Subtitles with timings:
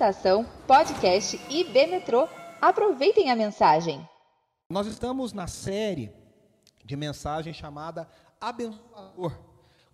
[0.00, 2.26] Estação Podcast IB Metrô.
[2.58, 4.08] Aproveitem a mensagem.
[4.70, 6.10] Nós estamos na série
[6.82, 8.08] de mensagem chamada
[8.40, 9.38] Abençoador.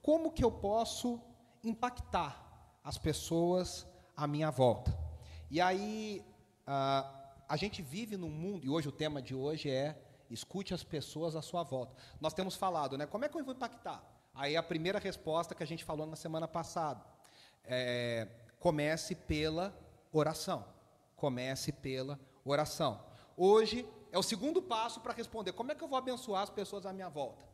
[0.00, 1.20] Como que eu posso
[1.64, 3.84] impactar as pessoas
[4.16, 4.96] à minha volta?
[5.50, 6.24] E aí,
[6.68, 7.10] uh,
[7.48, 10.00] a gente vive num mundo, e hoje o tema de hoje é
[10.30, 11.96] escute as pessoas à sua volta.
[12.20, 13.06] Nós temos falado, né?
[13.06, 14.04] Como é que eu vou impactar?
[14.32, 17.04] Aí a primeira resposta que a gente falou na semana passada.
[17.64, 18.28] É,
[18.60, 19.76] comece pela
[20.18, 20.64] oração.
[21.14, 23.04] Comece pela oração.
[23.36, 26.86] Hoje é o segundo passo para responder: como é que eu vou abençoar as pessoas
[26.86, 27.44] à minha volta?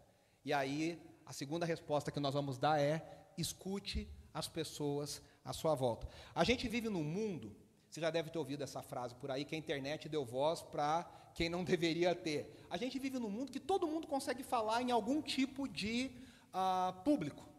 [0.45, 5.75] E aí, a segunda resposta que nós vamos dar é: escute as pessoas à sua
[5.75, 6.09] volta.
[6.35, 7.55] A gente vive num mundo,
[7.89, 11.05] você já deve ter ouvido essa frase por aí, que a internet deu voz para
[11.35, 12.65] quem não deveria ter.
[12.71, 16.11] A gente vive num mundo que todo mundo consegue falar em algum tipo de
[16.53, 17.52] uh, público.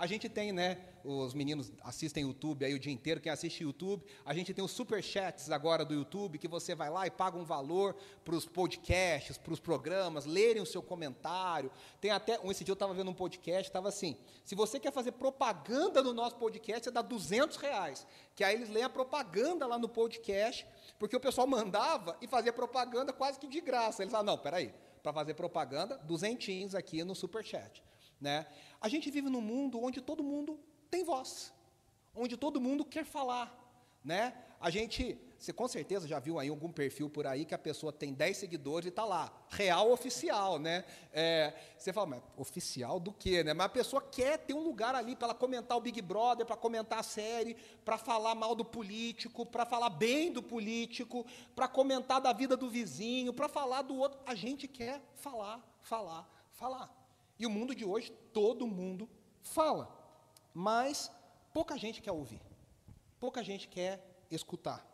[0.00, 4.02] A gente tem, né, os meninos assistem YouTube aí o dia inteiro, quem assiste YouTube,
[4.24, 7.36] a gente tem os super chats agora do YouTube, que você vai lá e paga
[7.36, 11.70] um valor para os podcasts, para os programas, lerem o seu comentário.
[12.00, 15.12] Tem até, esse dia eu estava vendo um podcast, estava assim, se você quer fazer
[15.12, 19.78] propaganda no nosso podcast, você dá 200 reais, que aí eles leem a propaganda lá
[19.78, 20.66] no podcast,
[20.98, 24.02] porque o pessoal mandava e fazia propaganda quase que de graça.
[24.02, 27.89] Eles falaram, não, peraí, para fazer propaganda, duzentinhos aqui no super chat.
[28.20, 28.46] Né?
[28.80, 30.58] A gente vive num mundo onde todo mundo
[30.90, 31.52] tem voz,
[32.14, 33.56] onde todo mundo quer falar.
[34.04, 34.34] Né?
[34.60, 37.90] A gente, você com certeza já viu aí algum perfil por aí que a pessoa
[37.90, 40.84] tem 10 seguidores e está lá, real oficial, né?
[41.14, 43.54] É, você fala, mas oficial do quê, né?
[43.54, 46.56] Mas a pessoa quer ter um lugar ali para ela comentar o Big Brother, para
[46.56, 51.24] comentar a série, para falar mal do político, para falar bem do político,
[51.56, 54.20] para comentar da vida do vizinho, para falar do outro.
[54.26, 56.99] A gente quer falar, falar, falar.
[57.40, 59.08] E o mundo de hoje, todo mundo
[59.40, 59.88] fala,
[60.52, 61.10] mas
[61.54, 62.38] pouca gente quer ouvir,
[63.18, 64.86] pouca gente quer escutar.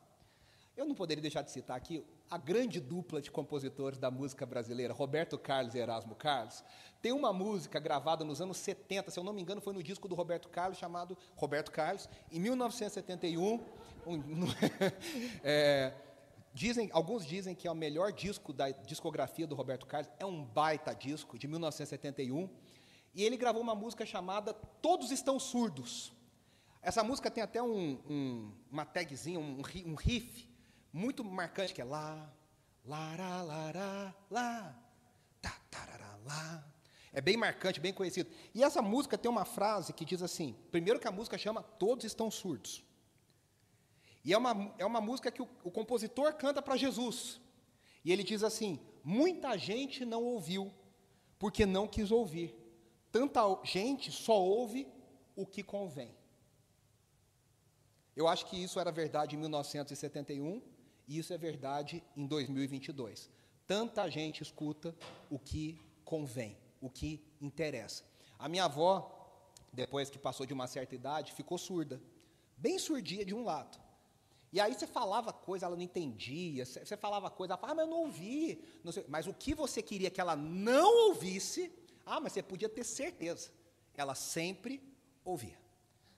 [0.76, 4.94] Eu não poderia deixar de citar aqui a grande dupla de compositores da música brasileira,
[4.94, 6.62] Roberto Carlos e Erasmo Carlos.
[7.02, 10.06] Tem uma música gravada nos anos 70, se eu não me engano, foi no disco
[10.06, 13.60] do Roberto Carlos, chamado Roberto Carlos, em 1971.
[14.06, 14.22] Um,
[15.42, 15.92] é,
[16.56, 20.42] Dizem, alguns dizem que é o melhor disco da discografia do Roberto Carlos, é um
[20.42, 22.48] baita disco, de 1971.
[23.14, 26.14] E ele gravou uma música chamada Todos Estão Surdos.
[26.80, 30.48] Essa música tem até um, um, uma tagzinha, um, um riff
[30.90, 32.32] muito marcante, que é lá,
[32.86, 34.82] lá, lá, lá,
[35.42, 36.66] tá, tarará, lá.
[37.12, 38.30] É bem marcante, bem conhecido.
[38.54, 42.06] E essa música tem uma frase que diz assim: primeiro que a música chama Todos
[42.06, 42.85] Estão Surdos.
[44.26, 47.40] E é uma, é uma música que o, o compositor canta para Jesus.
[48.04, 50.74] E ele diz assim: muita gente não ouviu,
[51.38, 52.52] porque não quis ouvir.
[53.12, 54.88] Tanta gente só ouve
[55.36, 56.12] o que convém.
[58.16, 60.60] Eu acho que isso era verdade em 1971
[61.06, 63.30] e isso é verdade em 2022.
[63.64, 64.92] Tanta gente escuta
[65.30, 68.02] o que convém, o que interessa.
[68.38, 69.08] A minha avó,
[69.72, 72.02] depois que passou de uma certa idade, ficou surda,
[72.56, 73.85] bem surdia de um lado.
[74.56, 77.86] E aí você falava coisa, ela não entendia, você falava coisa, ela falava, ah, mas
[77.86, 78.64] eu não ouvi.
[78.82, 81.70] Não mas o que você queria que ela não ouvisse,
[82.06, 83.50] ah, mas você podia ter certeza,
[83.94, 84.82] ela sempre
[85.22, 85.60] ouvia.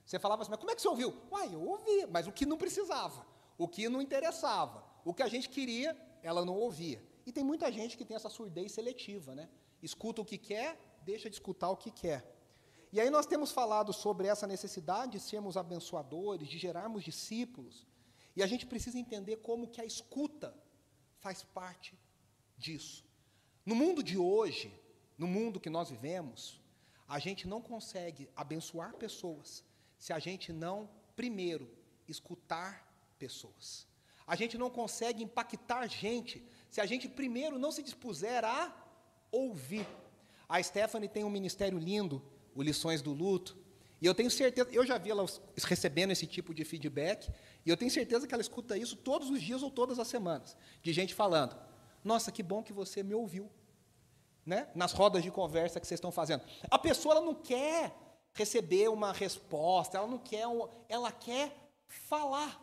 [0.07, 1.13] Você falava assim, mas como é que você ouviu?
[1.33, 3.27] Uai, eu ouvi, mas o que não precisava,
[3.59, 7.03] o que não interessava, o que a gente queria, ela não ouvia.
[7.27, 9.49] E tem muita gente que tem essa surdez seletiva, né?
[9.83, 12.21] Escuta o que quer, deixa de escutar o que quer.
[12.93, 17.89] E aí nós temos falado sobre essa necessidade de sermos abençoadores, de gerarmos discípulos.
[18.39, 20.55] E a gente precisa entender como que a escuta
[21.19, 21.99] faz parte
[22.57, 23.05] disso.
[23.67, 24.73] No mundo de hoje,
[25.23, 26.61] no mundo que nós vivemos,
[27.09, 29.65] a gente não consegue abençoar pessoas
[29.99, 31.69] se a gente não, primeiro,
[32.07, 32.89] escutar
[33.19, 33.89] pessoas.
[34.25, 36.41] A gente não consegue impactar gente
[36.71, 38.73] se a gente, primeiro, não se dispuser a
[39.33, 39.89] ouvir.
[40.49, 42.23] A Stephanie tem um ministério lindo,
[42.55, 43.58] o Lições do Luto,
[44.01, 45.27] e eu tenho certeza, eu já vi ela
[45.65, 47.31] recebendo esse tipo de feedback,
[47.67, 50.57] e eu tenho certeza que ela escuta isso todos os dias ou todas as semanas,
[50.83, 51.57] de gente falando:
[52.05, 53.51] Nossa, que bom que você me ouviu.
[54.47, 54.69] Né?
[54.75, 56.43] Nas rodas de conversa que vocês estão fazendo.
[56.71, 57.95] A pessoa ela não quer
[58.33, 60.45] receber uma resposta, ela não quer,
[60.89, 61.55] ela quer
[61.87, 62.59] falar.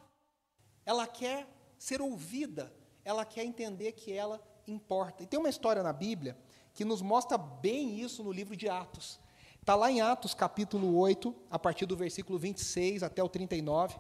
[0.84, 1.48] Ela quer
[1.78, 2.74] ser ouvida,
[3.04, 5.22] ela quer entender que ela importa.
[5.22, 6.38] E tem uma história na Bíblia
[6.74, 9.20] que nos mostra bem isso no livro de Atos.
[9.66, 13.96] Está lá em Atos capítulo 8, a partir do versículo 26 até o 39.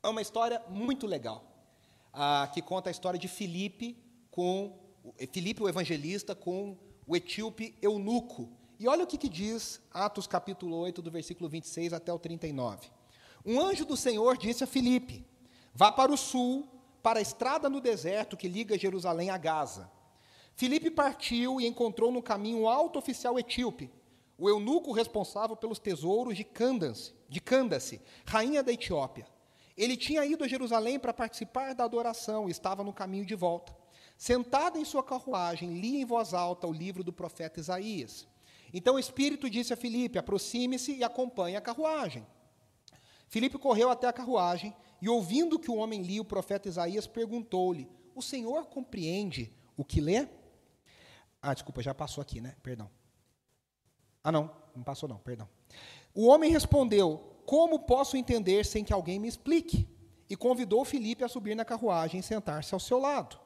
[0.00, 1.42] É uma história muito legal,
[2.12, 3.98] ah, que conta a história de Filipe
[4.30, 4.78] com
[5.32, 8.48] Filipe o evangelista com o etíope eunuco.
[8.78, 12.86] E olha o que, que diz Atos capítulo 8, do versículo 26 até o 39.
[13.44, 15.26] Um anjo do Senhor disse a Filipe:
[15.74, 16.68] Vá para o sul,
[17.02, 19.90] para a estrada no deserto que liga Jerusalém a Gaza.
[20.54, 23.90] Filipe partiu e encontrou no caminho um alto oficial etíope,
[24.44, 29.26] o eunuco responsável pelos tesouros de Candace, de Candace, rainha da Etiópia.
[29.74, 33.74] Ele tinha ido a Jerusalém para participar da adoração e estava no caminho de volta.
[34.18, 38.28] Sentado em sua carruagem, lia em voz alta o livro do profeta Isaías.
[38.70, 42.26] Então o Espírito disse a Filipe: aproxime-se e acompanhe a carruagem.
[43.28, 47.88] Filipe correu até a carruagem e, ouvindo que o homem lia o profeta Isaías, perguntou-lhe:
[48.14, 50.28] O senhor compreende o que lê?
[51.40, 52.54] Ah, desculpa, já passou aqui, né?
[52.62, 52.90] Perdão.
[54.24, 55.46] Ah, não, não passou não, perdão.
[56.14, 59.86] O homem respondeu: Como posso entender sem que alguém me explique?
[60.30, 63.38] E convidou Filipe a subir na carruagem e sentar-se ao seu lado.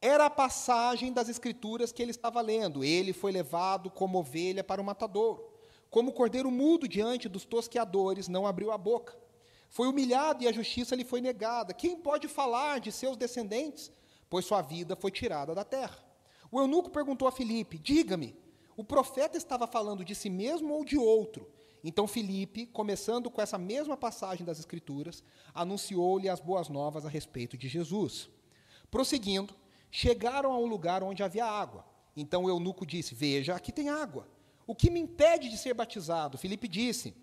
[0.00, 2.82] Era a passagem das escrituras que ele estava lendo.
[2.82, 5.52] Ele foi levado como ovelha para o matadouro.
[5.90, 9.16] Como cordeiro mudo diante dos tosqueadores, não abriu a boca.
[9.68, 11.74] Foi humilhado e a justiça lhe foi negada.
[11.74, 13.92] Quem pode falar de seus descendentes?
[14.28, 15.98] Pois sua vida foi tirada da terra.
[16.50, 18.34] O eunuco perguntou a Filipe: Diga-me,
[18.76, 21.48] o profeta estava falando de si mesmo ou de outro?
[21.82, 25.22] Então Filipe, começando com essa mesma passagem das Escrituras,
[25.54, 28.28] anunciou-lhe as boas novas a respeito de Jesus.
[28.90, 29.54] Prosseguindo,
[29.90, 31.86] chegaram a um lugar onde havia água.
[32.16, 34.26] Então o eunuco disse: Veja, aqui tem água.
[34.66, 36.38] O que me impede de ser batizado?
[36.38, 37.14] Filipe disse: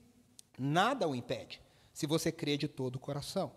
[0.57, 1.61] Nada o impede,
[1.93, 3.51] se você crê de todo o coração.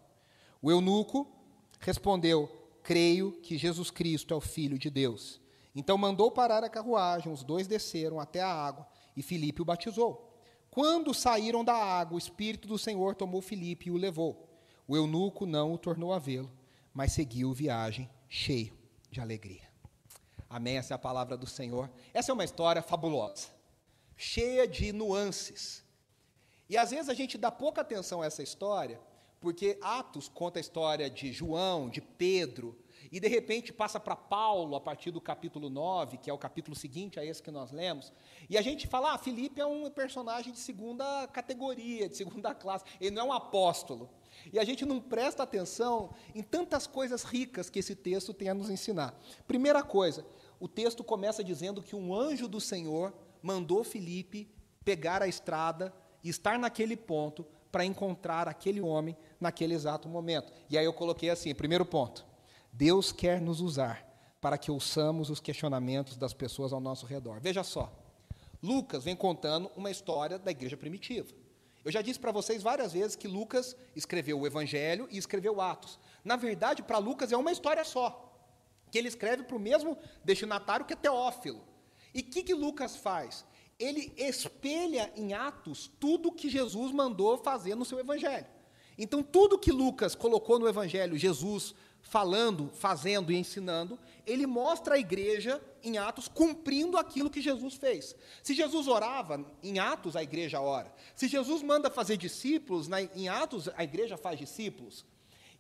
[0.60, 1.31] O eunuco
[1.78, 2.50] respondeu:
[2.82, 5.40] Creio que Jesus Cristo é o Filho de Deus.
[5.76, 10.34] Então mandou parar a carruagem, os dois desceram até a água e Filipe o batizou.
[10.70, 14.49] Quando saíram da água, o Espírito do Senhor tomou Filipe e o levou.
[14.88, 16.50] O eunuco não o tornou a vê-lo,
[16.94, 18.73] mas seguiu viagem cheio
[19.11, 19.69] de alegria.
[20.49, 20.78] Amém?
[20.78, 21.90] Essa é a palavra do Senhor.
[22.14, 23.49] Essa é uma história fabulosa,
[24.17, 25.84] cheia de nuances.
[26.70, 28.99] E às vezes a gente dá pouca atenção a essa história,
[29.40, 32.78] porque Atos conta a história de João, de Pedro,
[33.10, 36.76] e de repente passa para Paulo a partir do capítulo 9, que é o capítulo
[36.76, 38.12] seguinte a esse que nós lemos.
[38.48, 42.84] E a gente fala, ah, Filipe é um personagem de segunda categoria, de segunda classe,
[43.00, 44.10] ele não é um apóstolo.
[44.52, 48.54] E a gente não presta atenção em tantas coisas ricas que esse texto tem a
[48.54, 49.18] nos ensinar.
[49.46, 50.26] Primeira coisa,
[50.60, 53.12] o texto começa dizendo que um anjo do Senhor
[53.42, 54.48] mandou Filipe
[54.84, 55.92] pegar a estrada
[56.22, 60.52] e estar naquele ponto para encontrar aquele homem naquele exato momento.
[60.70, 62.24] E aí eu coloquei assim, primeiro ponto,
[62.76, 64.06] Deus quer nos usar
[64.38, 67.40] para que ouçamos os questionamentos das pessoas ao nosso redor.
[67.40, 67.90] Veja só,
[68.62, 71.32] Lucas vem contando uma história da igreja primitiva.
[71.82, 75.99] Eu já disse para vocês várias vezes que Lucas escreveu o Evangelho e escreveu Atos.
[76.23, 78.31] Na verdade, para Lucas é uma história só,
[78.90, 81.64] que ele escreve para o mesmo destinatário que é Teófilo.
[82.12, 83.46] E o que, que Lucas faz?
[83.78, 88.46] Ele espelha em Atos tudo que Jesus mandou fazer no seu Evangelho.
[88.99, 91.75] Então, tudo que Lucas colocou no Evangelho, Jesus
[92.08, 98.14] falando, fazendo e ensinando, ele mostra a igreja em Atos cumprindo aquilo que Jesus fez.
[98.42, 100.92] Se Jesus orava, em Atos a igreja ora.
[101.14, 105.04] Se Jesus manda fazer discípulos, na, em Atos a igreja faz discípulos.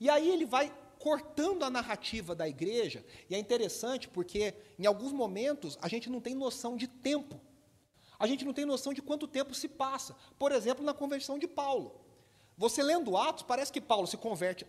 [0.00, 5.12] E aí ele vai cortando a narrativa da igreja, e é interessante porque em alguns
[5.12, 7.40] momentos a gente não tem noção de tempo.
[8.18, 10.16] A gente não tem noção de quanto tempo se passa.
[10.38, 12.05] Por exemplo, na conversão de Paulo.
[12.58, 14.66] Você lendo Atos, parece que Paulo se converte.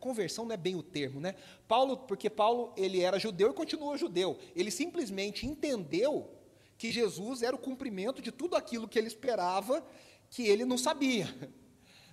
[0.00, 1.36] Conversão não é bem o termo, né?
[1.68, 4.36] Paulo, porque Paulo ele era judeu e continuou judeu.
[4.56, 6.28] Ele simplesmente entendeu
[6.76, 9.84] que Jesus era o cumprimento de tudo aquilo que ele esperava,
[10.28, 11.26] que ele não sabia.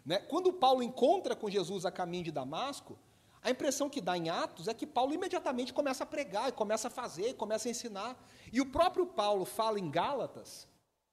[0.05, 0.19] Né?
[0.19, 2.97] Quando Paulo encontra com Jesus a caminho de Damasco,
[3.41, 6.87] a impressão que dá em Atos é que Paulo imediatamente começa a pregar, e começa
[6.87, 8.27] a fazer, e começa a ensinar.
[8.53, 10.65] E o próprio Paulo fala em Gálatas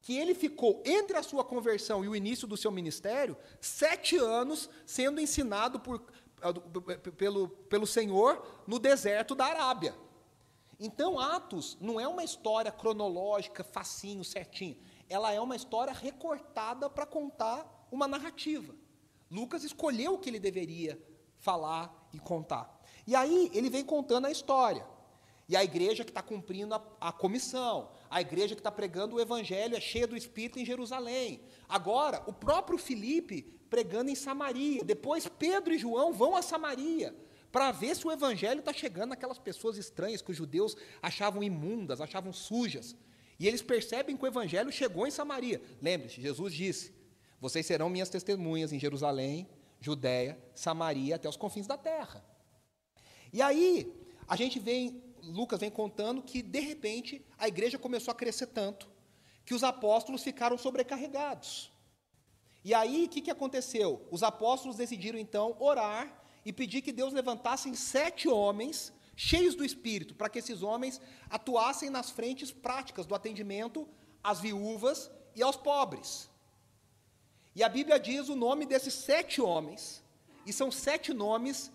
[0.04, 4.68] que ele ficou entre a sua conversão e o início do seu ministério sete anos
[4.84, 6.04] sendo ensinado por,
[7.16, 9.94] pelo, pelo Senhor no deserto da Arábia.
[10.78, 14.76] Então, Atos não é uma história cronológica, facinho, certinho.
[15.08, 18.74] Ela é uma história recortada para contar uma narrativa.
[19.30, 21.02] Lucas escolheu o que ele deveria
[21.38, 22.78] falar e contar.
[23.06, 24.86] E aí ele vem contando a história.
[25.48, 29.20] E a igreja que está cumprindo a, a, comissão, a igreja que está pregando o
[29.20, 31.42] evangelho é cheia do Espírito em Jerusalém.
[31.68, 34.84] Agora, o próprio Filipe pregando em Samaria.
[34.84, 37.14] Depois, Pedro e João vão a Samaria
[37.50, 42.00] para ver se o evangelho está chegando naquelas pessoas estranhas que os judeus achavam imundas,
[42.00, 42.96] achavam sujas.
[43.38, 45.60] E eles percebem que o evangelho chegou em Samaria.
[45.80, 46.94] Lembre-se, Jesus disse:
[47.40, 49.48] Vocês serão minhas testemunhas em Jerusalém,
[49.80, 52.24] Judéia, Samaria, até os confins da terra.
[53.32, 53.92] E aí,
[54.26, 58.88] a gente vem Lucas vem contando que, de repente, a igreja começou a crescer tanto
[59.44, 61.70] que os apóstolos ficaram sobrecarregados.
[62.64, 64.06] E aí, o que, que aconteceu?
[64.10, 70.14] Os apóstolos decidiram, então, orar e pedir que Deus levantasse sete homens cheios do Espírito,
[70.14, 71.00] para que esses homens
[71.30, 73.88] atuassem nas frentes práticas do atendimento
[74.22, 76.28] às viúvas e aos pobres.
[77.54, 80.02] E a Bíblia diz o nome desses sete homens,
[80.46, 81.70] e são sete nomes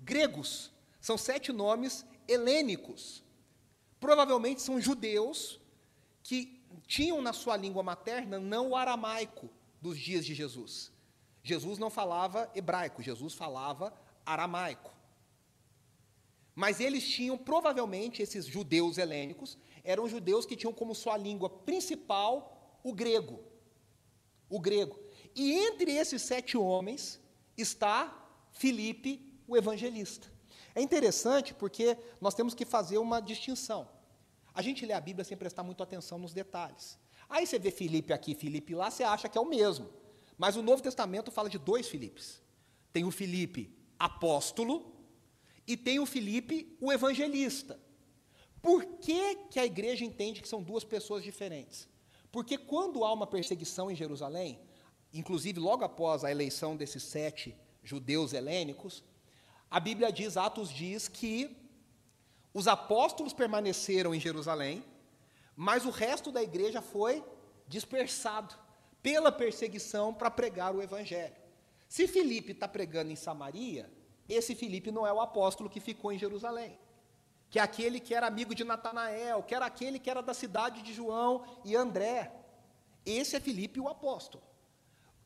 [0.00, 0.70] gregos,
[1.00, 3.22] são sete nomes helênicos.
[4.00, 5.60] Provavelmente são judeus
[6.22, 9.48] que tinham na sua língua materna não o aramaico
[9.80, 10.92] dos dias de Jesus.
[11.42, 13.92] Jesus não falava hebraico, Jesus falava
[14.24, 14.92] aramaico.
[16.54, 22.78] Mas eles tinham, provavelmente, esses judeus helênicos, eram judeus que tinham como sua língua principal
[22.82, 23.40] o grego.
[24.48, 24.98] O grego.
[25.34, 27.20] E entre esses sete homens
[27.56, 30.32] está Filipe, o evangelista.
[30.74, 33.88] É interessante porque nós temos que fazer uma distinção.
[34.52, 36.98] A gente lê a Bíblia sem prestar muito atenção nos detalhes.
[37.28, 39.88] Aí você vê Filipe aqui, Filipe lá, você acha que é o mesmo.
[40.36, 42.42] Mas o Novo Testamento fala de dois Filipes.
[42.92, 44.92] Tem o Filipe apóstolo
[45.66, 47.80] e tem o Filipe o evangelista.
[48.60, 51.88] Por que, que a igreja entende que são duas pessoas diferentes?
[52.32, 54.58] Porque quando há uma perseguição em Jerusalém,
[55.12, 59.04] inclusive logo após a eleição desses sete judeus helênicos,
[59.70, 61.56] a Bíblia diz, Atos diz que
[62.52, 64.84] os apóstolos permaneceram em Jerusalém,
[65.56, 67.24] mas o resto da igreja foi
[67.66, 68.54] dispersado
[69.02, 71.34] pela perseguição para pregar o evangelho.
[71.88, 73.90] Se Filipe está pregando em Samaria,
[74.28, 76.78] esse Filipe não é o apóstolo que ficou em Jerusalém,
[77.50, 80.82] que é aquele que era amigo de Natanael, que era aquele que era da cidade
[80.82, 82.32] de João e André.
[83.04, 84.42] Esse é Filipe o apóstolo.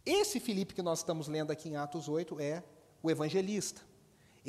[0.04, 2.64] Esse Filipe que nós estamos lendo aqui em Atos 8 é
[3.02, 3.88] o evangelista.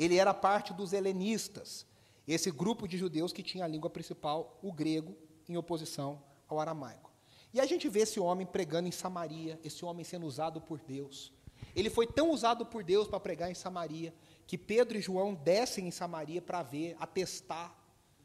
[0.00, 1.86] Ele era parte dos helenistas,
[2.26, 5.14] esse grupo de judeus que tinha a língua principal, o grego,
[5.46, 7.12] em oposição ao aramaico.
[7.52, 11.34] E a gente vê esse homem pregando em Samaria, esse homem sendo usado por Deus.
[11.76, 14.14] Ele foi tão usado por Deus para pregar em Samaria
[14.46, 17.76] que Pedro e João descem em Samaria para ver, atestar,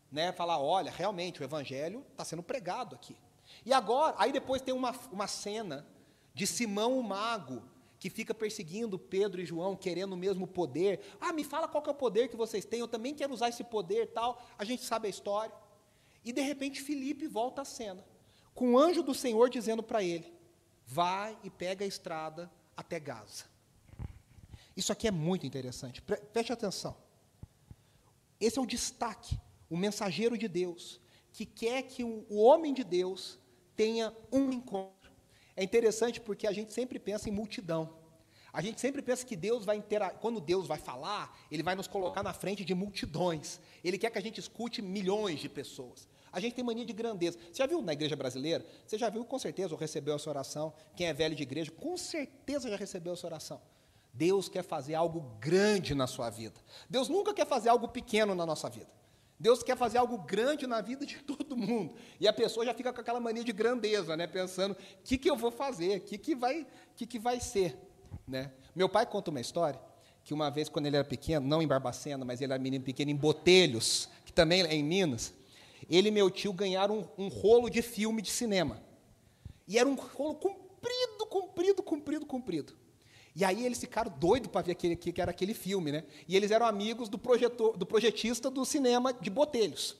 [0.09, 3.17] né, falar, olha, realmente o evangelho está sendo pregado aqui.
[3.65, 5.85] E agora, aí depois tem uma, uma cena
[6.33, 7.61] de Simão o mago,
[8.05, 10.99] que fica perseguindo Pedro e João, querendo o mesmo poder.
[11.19, 13.63] Ah, me fala qual é o poder que vocês têm, eu também quero usar esse
[13.63, 14.39] poder tal.
[14.59, 15.51] A gente sabe a história.
[16.23, 18.05] E de repente Felipe volta à cena,
[18.53, 20.31] com o anjo do Senhor dizendo para ele:
[20.85, 23.45] vai e pega a estrada até Gaza.
[24.77, 25.99] Isso aqui é muito interessante.
[25.99, 26.95] Preste atenção.
[28.39, 29.35] Esse é o destaque,
[29.67, 31.01] o mensageiro de Deus,
[31.33, 33.39] que quer que o homem de Deus
[33.75, 34.94] tenha um encontro.
[35.55, 38.05] É interessante porque a gente sempre pensa em multidão.
[38.51, 41.87] A gente sempre pensa que Deus vai interagir, quando Deus vai falar, Ele vai nos
[41.87, 43.59] colocar na frente de multidões.
[43.83, 46.07] Ele quer que a gente escute milhões de pessoas.
[46.31, 47.37] A gente tem mania de grandeza.
[47.51, 48.65] Você já viu na igreja brasileira?
[48.85, 50.73] Você já viu, com certeza, ou recebeu essa oração.
[50.95, 53.61] Quem é velho de igreja, com certeza já recebeu essa oração.
[54.13, 56.59] Deus quer fazer algo grande na sua vida.
[56.89, 58.89] Deus nunca quer fazer algo pequeno na nossa vida.
[59.39, 61.93] Deus quer fazer algo grande na vida de todo mundo.
[62.19, 64.27] E a pessoa já fica com aquela mania de grandeza, né?
[64.27, 65.97] pensando: o que, que eu vou fazer?
[65.97, 66.65] O que, que, vai,
[66.95, 67.77] que, que vai ser?
[68.27, 68.51] Né?
[68.75, 69.79] Meu pai conta uma história
[70.23, 73.11] que uma vez, quando ele era pequeno, não em Barbacena, mas ele era menino pequeno
[73.11, 75.31] em Botelhos, que também é em Minas,
[75.87, 78.81] ele e meu tio ganharam um, um rolo de filme de cinema.
[79.67, 82.73] E era um rolo comprido, comprido, comprido, comprido.
[83.35, 86.03] E aí eles ficaram doidos para ver aquele, que era aquele filme, né?
[86.27, 89.97] E eles eram amigos do, projetor, do projetista do cinema de Botelhos.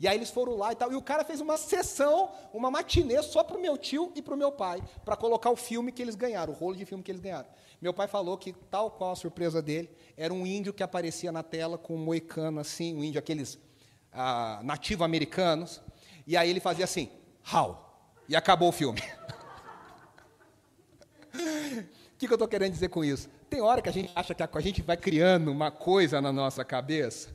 [0.00, 0.90] E aí eles foram lá e tal.
[0.90, 4.34] E o cara fez uma sessão, uma matinê só para o meu tio e para
[4.34, 7.10] o meu pai, para colocar o filme que eles ganharam, o rolo de filme que
[7.10, 7.48] eles ganharam.
[7.80, 11.42] Meu pai falou que, tal qual a surpresa dele, era um índio que aparecia na
[11.42, 13.58] tela com um moicano assim, um índio, aqueles
[14.12, 15.80] ah, nativo-americanos.
[16.26, 17.10] E aí ele fazia assim,
[17.52, 17.76] how?
[18.28, 19.02] E acabou o filme.
[22.18, 23.28] O que, eu estou querendo dizer com isso?
[23.48, 26.64] Tem hora que a gente acha que a, gente vai criando uma coisa na nossa
[26.64, 27.28] cabeça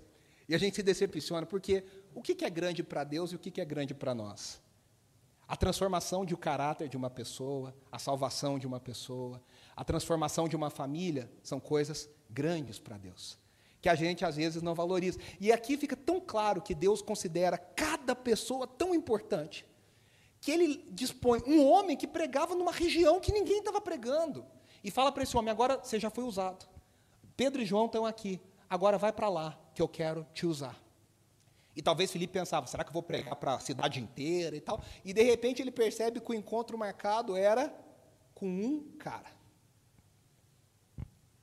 [0.48, 3.50] e a gente se decepciona, porque o que, é grande para Deus e o que,
[3.50, 4.62] que é grande para nós?
[5.48, 9.42] A transformação de um caráter de uma pessoa, a salvação de uma pessoa,
[9.74, 13.40] a transformação de uma família são coisas grandes para Deus,
[13.82, 15.18] que a gente às vezes não valoriza.
[15.40, 19.66] E aqui fica tão claro que Deus considera cada pessoa tão importante,
[20.42, 24.46] que ele dispõe um homem que pregava numa região que ninguém estava pregando.
[24.84, 26.68] E fala para esse homem: agora você já foi usado.
[27.36, 28.42] Pedro e João estão aqui.
[28.70, 30.82] Agora vai para lá, que eu quero te usar.
[31.76, 34.84] E talvez Felipe pensava: será que eu vou pregar para a cidade inteira e tal?
[35.04, 37.74] E de repente ele percebe que o encontro marcado era
[38.34, 39.32] com um cara.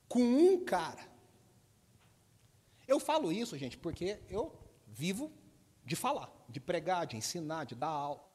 [0.07, 1.09] Com um cara.
[2.87, 4.53] Eu falo isso, gente, porque eu
[4.87, 5.31] vivo
[5.85, 8.30] de falar, de pregar, de ensinar, de dar aula.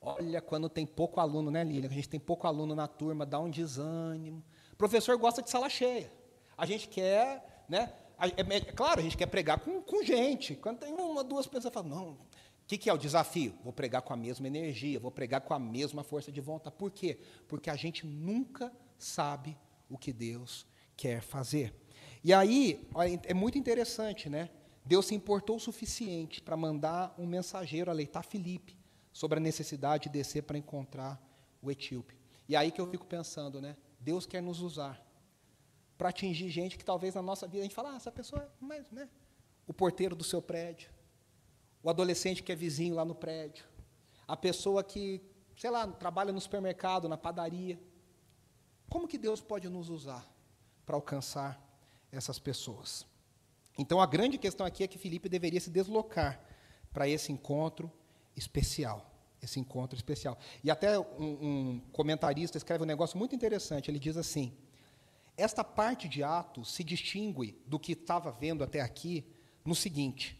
[0.00, 1.88] Olha, quando tem pouco aluno, né, Lília?
[1.88, 4.42] A gente tem pouco aluno na turma, dá um desânimo.
[4.72, 6.10] O professor gosta de sala cheia.
[6.56, 7.92] A gente quer né?
[8.18, 10.56] É, é, claro, a gente quer pregar com, com gente.
[10.56, 12.18] Quando tem uma, duas pessoas, fala, não, o
[12.66, 13.54] que, que é o desafio?
[13.62, 16.74] Vou pregar com a mesma energia, vou pregar com a mesma força de vontade.
[16.76, 17.18] Por quê?
[17.46, 19.56] Porque a gente nunca sabe
[19.88, 20.66] o que Deus
[20.96, 21.72] quer fazer.
[22.24, 22.86] E aí,
[23.24, 24.50] é muito interessante, né?
[24.84, 28.76] Deus se importou o suficiente para mandar um mensageiro aleitar Filipe
[29.12, 31.20] sobre a necessidade de descer para encontrar
[31.62, 32.18] o etíope.
[32.48, 33.76] E aí que eu fico pensando, né?
[33.98, 35.00] Deus quer nos usar
[35.96, 38.94] para atingir gente que talvez na nossa vida a gente fala, ah, essa pessoa é
[38.94, 39.08] né?
[39.66, 40.90] O porteiro do seu prédio,
[41.82, 43.64] o adolescente que é vizinho lá no prédio,
[44.26, 45.20] a pessoa que,
[45.56, 47.78] sei lá, trabalha no supermercado, na padaria.
[48.88, 50.26] Como que Deus pode nos usar
[50.86, 51.60] para alcançar
[52.10, 53.06] essas pessoas?
[53.76, 56.40] Então a grande questão aqui é que Felipe deveria se deslocar
[56.92, 57.92] para esse encontro
[58.40, 59.06] especial.
[59.42, 60.36] Esse encontro especial.
[60.62, 63.90] E até um, um, comentarista escreve um negócio muito interessante.
[63.90, 64.52] Ele diz assim:
[65.36, 69.24] esta parte de Atos se distingue do que estava vendo até aqui
[69.64, 70.38] no seguinte: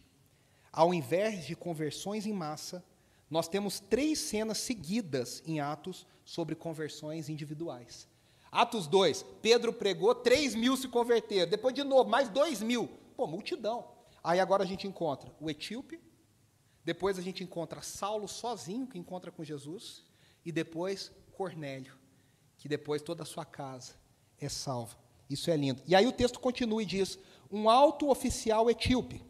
[0.71, 2.83] ao invés de conversões em massa,
[3.29, 8.07] nós temos três cenas seguidas em Atos sobre conversões individuais.
[8.51, 11.49] Atos 2, Pedro pregou, 3 mil se converteram.
[11.49, 12.89] Depois, de novo, mais 2 mil.
[13.15, 13.87] Pô, multidão.
[14.23, 15.99] Aí agora a gente encontra o etíope,
[16.83, 20.03] depois a gente encontra Saulo sozinho, que encontra com Jesus,
[20.45, 21.97] e depois Cornélio,
[22.57, 23.93] que depois toda a sua casa
[24.39, 24.97] é salva.
[25.29, 25.81] Isso é lindo.
[25.87, 27.17] E aí o texto continua e diz:
[27.51, 29.23] um alto oficial etíope.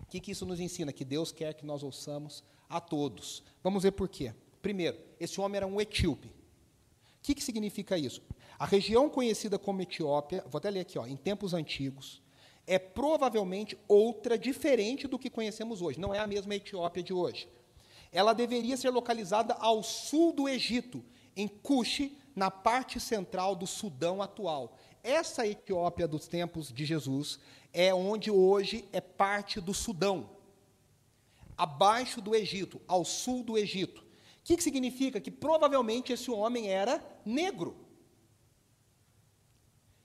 [0.00, 0.92] O que, que isso nos ensina?
[0.92, 3.42] Que Deus quer que nós ouçamos a todos.
[3.62, 4.32] Vamos ver por quê.
[4.62, 6.28] Primeiro, esse homem era um etíope.
[6.28, 6.32] O
[7.22, 8.22] que, que significa isso?
[8.58, 12.22] A região conhecida como Etiópia, vou até ler aqui, ó, em tempos antigos,
[12.66, 16.00] é provavelmente outra diferente do que conhecemos hoje.
[16.00, 17.48] Não é a mesma Etiópia de hoje.
[18.10, 21.04] Ela deveria ser localizada ao sul do Egito,
[21.36, 24.76] em Cuxi, na parte central do Sudão atual.
[25.02, 27.38] Essa Etiópia dos tempos de Jesus
[27.72, 30.30] é onde hoje é parte do Sudão,
[31.56, 34.00] abaixo do Egito, ao sul do Egito.
[34.00, 34.04] O
[34.44, 35.20] que, que significa?
[35.20, 37.83] Que provavelmente esse homem era negro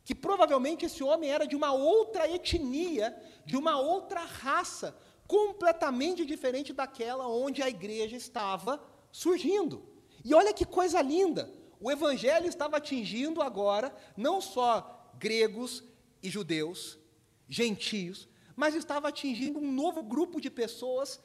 [0.09, 6.73] que provavelmente esse homem era de uma outra etnia, de uma outra raça, completamente diferente
[6.73, 9.87] daquela onde a igreja estava surgindo.
[10.25, 11.53] E olha que coisa linda!
[11.79, 15.83] O evangelho estava atingindo agora não só gregos
[16.23, 16.97] e judeus,
[17.47, 21.21] gentios, mas estava atingindo um novo grupo de pessoas,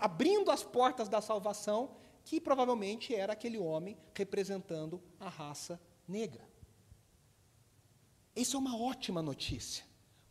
[0.00, 6.49] abrindo as portas da salvação, que provavelmente era aquele homem representando a raça negra.
[8.34, 9.84] Isso é uma ótima notícia.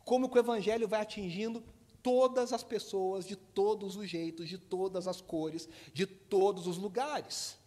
[0.04, 1.62] Como que o Evangelho vai atingindo
[2.02, 7.58] todas as pessoas, de todos os jeitos, de todas as cores, de todos os lugares.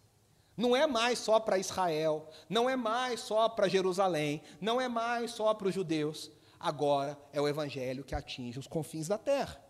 [0.56, 5.32] Não é mais só para Israel, não é mais só para Jerusalém, não é mais
[5.32, 6.30] só para os judeus.
[6.58, 9.62] Agora é o Evangelho que atinge os confins da terra.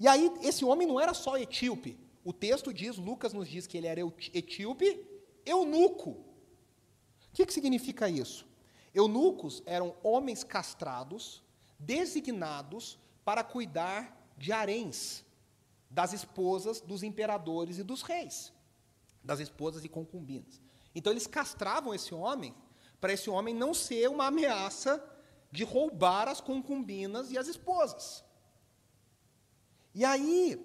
[0.00, 1.98] E aí, esse homem não era só etíope.
[2.24, 4.00] O texto diz, Lucas nos diz que ele era
[4.34, 5.06] etíope,
[5.44, 6.10] eunuco.
[6.10, 6.24] O
[7.32, 8.46] que, que significa isso?
[8.96, 11.44] Eunucos eram homens castrados,
[11.78, 15.22] designados para cuidar de haréns,
[15.90, 18.54] das esposas dos imperadores e dos reis,
[19.22, 20.62] das esposas e concubinas.
[20.94, 22.54] Então eles castravam esse homem
[22.98, 25.04] para esse homem não ser uma ameaça
[25.52, 28.24] de roubar as concubinas e as esposas.
[29.94, 30.58] E aí,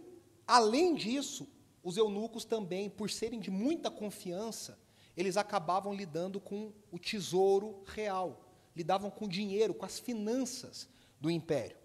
[0.47, 1.45] além disso,
[1.83, 4.79] os eunucos também, por serem de muita confiança,
[5.15, 8.41] eles acabavam lidando com o tesouro real,
[8.75, 10.87] lidavam com o dinheiro, com as finanças
[11.19, 11.77] do império.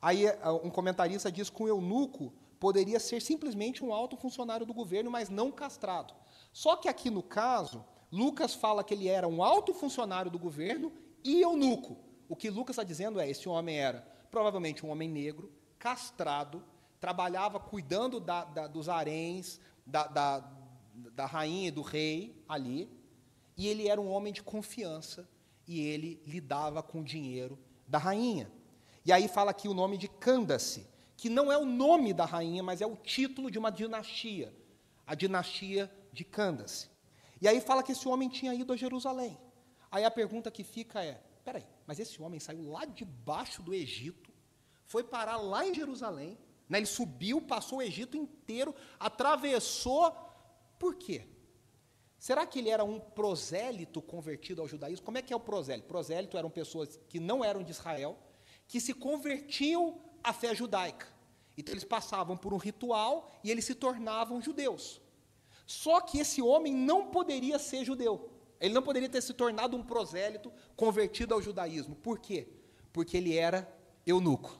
[0.00, 4.74] Aí eh, um comentarista diz que o eunuco poderia ser simplesmente um alto funcionário do
[4.74, 6.14] governo, mas não castrado.
[6.52, 10.92] Só que aqui no caso, Lucas fala que ele era um alto funcionário do governo
[11.24, 11.96] e eunuco.
[12.28, 16.62] O que Lucas está dizendo é: esse homem era provavelmente um homem negro, castrado,
[17.00, 20.06] trabalhava cuidando da, da, dos haréns, da,
[21.12, 22.90] da rainha e do rei ali,
[23.56, 25.28] e ele era um homem de confiança,
[25.66, 28.50] e ele lidava com o dinheiro da rainha.
[29.04, 32.62] E aí fala aqui o nome de Candace, que não é o nome da rainha,
[32.62, 34.54] mas é o título de uma dinastia,
[35.06, 36.88] a dinastia de Candace.
[37.40, 39.38] E aí fala que esse homem tinha ido a Jerusalém.
[39.90, 43.74] Aí a pergunta que fica é: peraí, mas esse homem saiu lá de baixo do
[43.74, 44.30] Egito,
[44.86, 50.14] foi parar lá em Jerusalém, né, ele subiu, passou o Egito inteiro, atravessou
[50.78, 51.26] por quê?
[52.18, 55.04] Será que ele era um prosélito convertido ao judaísmo?
[55.04, 55.86] Como é que é o prosélito?
[55.86, 58.18] Prosélito eram pessoas que não eram de Israel,
[58.66, 61.06] que se convertiam à fé judaica.
[61.56, 65.00] Então eles passavam por um ritual e eles se tornavam judeus.
[65.66, 68.30] Só que esse homem não poderia ser judeu.
[68.60, 71.94] Ele não poderia ter se tornado um prosélito convertido ao judaísmo.
[71.94, 72.48] Por quê?
[72.98, 73.72] porque ele era
[74.04, 74.58] eunuco.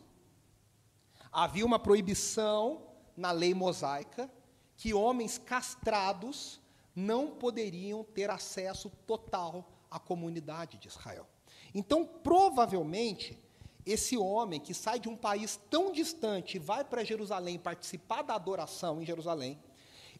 [1.32, 4.30] Havia uma proibição na lei mosaica
[4.78, 6.60] que homens castrados
[6.94, 11.26] não poderiam ter acesso total à comunidade de Israel.
[11.74, 13.36] Então, provavelmente,
[13.84, 18.34] esse homem que sai de um país tão distante e vai para Jerusalém participar da
[18.34, 19.58] adoração em Jerusalém,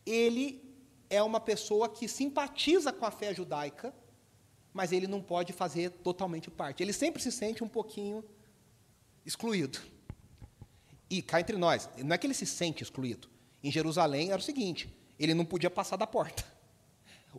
[0.05, 0.61] ele
[1.09, 3.95] é uma pessoa que simpatiza com a fé judaica,
[4.75, 6.83] mas ele não pode fazer totalmente parte.
[6.83, 8.25] Ele sempre se sente um pouquinho
[9.25, 9.79] excluído.
[11.09, 13.38] E cá entre nós, não é que ele se sente excluído.
[13.69, 16.43] Em Jerusalém era o seguinte: ele não podia passar da porta.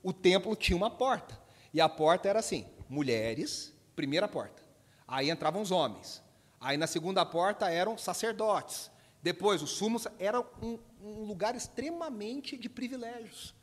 [0.04, 1.36] O templo tinha uma porta.
[1.74, 4.62] E a porta era assim: mulheres, primeira porta.
[5.08, 6.22] Aí entravam os homens.
[6.62, 8.92] Aí na segunda porta eram sacerdotes.
[9.24, 13.56] Depois, os sumos era um, um lugar extremamente de privilégios.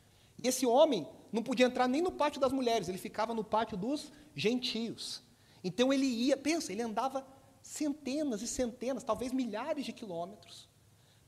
[0.43, 3.77] E esse homem não podia entrar nem no pátio das mulheres, ele ficava no pátio
[3.77, 5.23] dos gentios.
[5.63, 7.25] Então ele ia, pensa, ele andava
[7.61, 10.67] centenas e centenas, talvez milhares de quilômetros,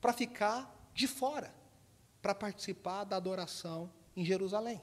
[0.02, 1.54] para ficar de fora,
[2.21, 4.82] para participar da adoração em Jerusalém.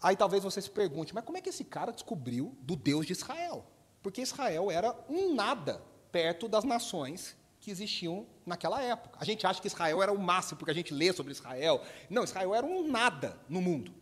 [0.00, 3.12] Aí talvez você se pergunte, mas como é que esse cara descobriu do Deus de
[3.12, 3.66] Israel?
[4.02, 9.18] Porque Israel era um nada perto das nações que existiam naquela época.
[9.20, 11.82] A gente acha que Israel era o máximo, porque a gente lê sobre Israel.
[12.08, 13.92] Não, Israel era um nada no mundo.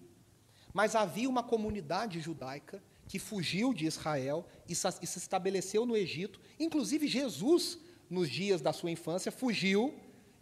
[0.73, 6.41] Mas havia uma comunidade judaica que fugiu de Israel e se estabeleceu no Egito.
[6.59, 7.79] Inclusive, Jesus,
[8.11, 9.95] nos dias da sua infância, fugiu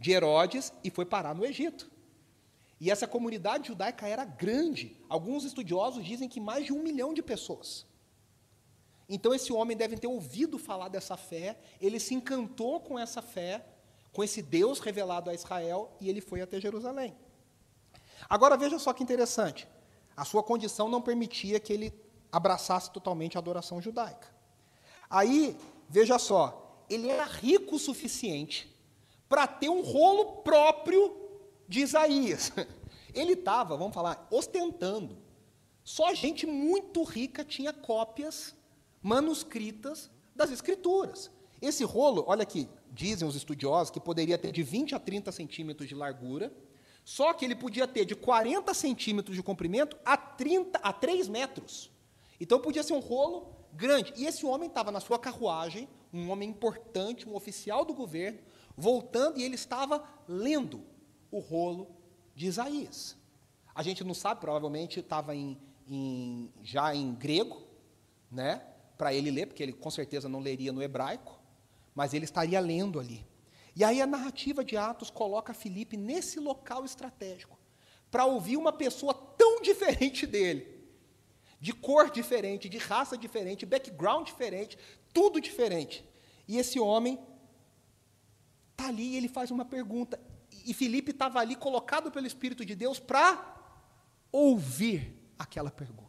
[0.05, 1.91] de Herodes e foi parar no Egito.
[2.79, 4.95] E essa comunidade judaica era grande.
[5.09, 7.87] Alguns estudiosos dizem que mais de um milhão de pessoas.
[9.09, 13.65] Então, esse homem deve ter ouvido falar dessa fé, ele se encantou com essa fé,
[14.13, 17.17] com esse Deus revelado a Israel, e ele foi até Jerusalém.
[18.29, 19.67] Agora, veja só que interessante.
[20.15, 21.95] A sua condição não permitia que ele
[22.31, 24.29] abraçasse totalmente a adoração judaica.
[25.09, 25.57] Aí,
[25.89, 28.74] veja só, ele era rico o suficiente
[29.29, 31.17] para ter um rolo próprio
[31.69, 32.53] de Isaías.
[33.15, 35.19] Ele estava, vamos falar, ostentando.
[35.83, 38.55] Só gente muito rica tinha cópias
[39.03, 41.31] manuscritas das escrituras.
[41.61, 45.89] Esse rolo, olha aqui, dizem os estudiosos que poderia ter de 20 a 30 centímetros
[45.89, 46.53] de largura,
[47.05, 51.91] só que ele podia ter de 40 centímetros de comprimento a 30 a 3 metros.
[52.41, 54.13] Então podia ser um rolo grande.
[54.17, 58.39] E esse homem estava na sua carruagem, um homem importante, um oficial do governo,
[58.77, 60.83] voltando e ele estava lendo
[61.31, 61.91] o rolo
[62.35, 63.17] de Isaías.
[63.75, 65.59] A gente não sabe, provavelmente estava em,
[65.89, 67.63] em, já em grego,
[68.31, 68.63] né,
[68.97, 71.41] para ele ler, porque ele com certeza não leria no hebraico,
[71.95, 73.27] mas ele estaria lendo ali.
[73.77, 77.59] E aí a narrativa de Atos coloca Filipe nesse local estratégico,
[78.11, 80.73] para ouvir uma pessoa tão diferente dele,
[81.61, 84.79] de cor diferente, de raça diferente, background diferente,
[85.13, 86.05] tudo diferente.
[86.47, 87.19] E esse homem
[88.75, 90.21] está ali e ele faz uma pergunta.
[90.67, 93.55] E Felipe estava ali colocado pelo Espírito de Deus para
[94.31, 96.05] ouvir aquela pergunta.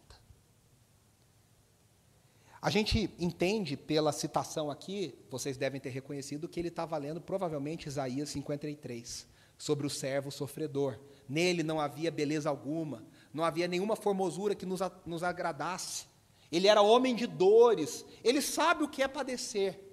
[2.61, 7.87] A gente entende pela citação aqui, vocês devem ter reconhecido que ele estava lendo provavelmente
[7.87, 10.99] Isaías 53, sobre o servo sofredor.
[11.29, 16.07] Nele não havia beleza alguma, não havia nenhuma formosura que nos, nos agradasse.
[16.51, 19.84] Ele era homem de dores, ele sabe o que é padecer.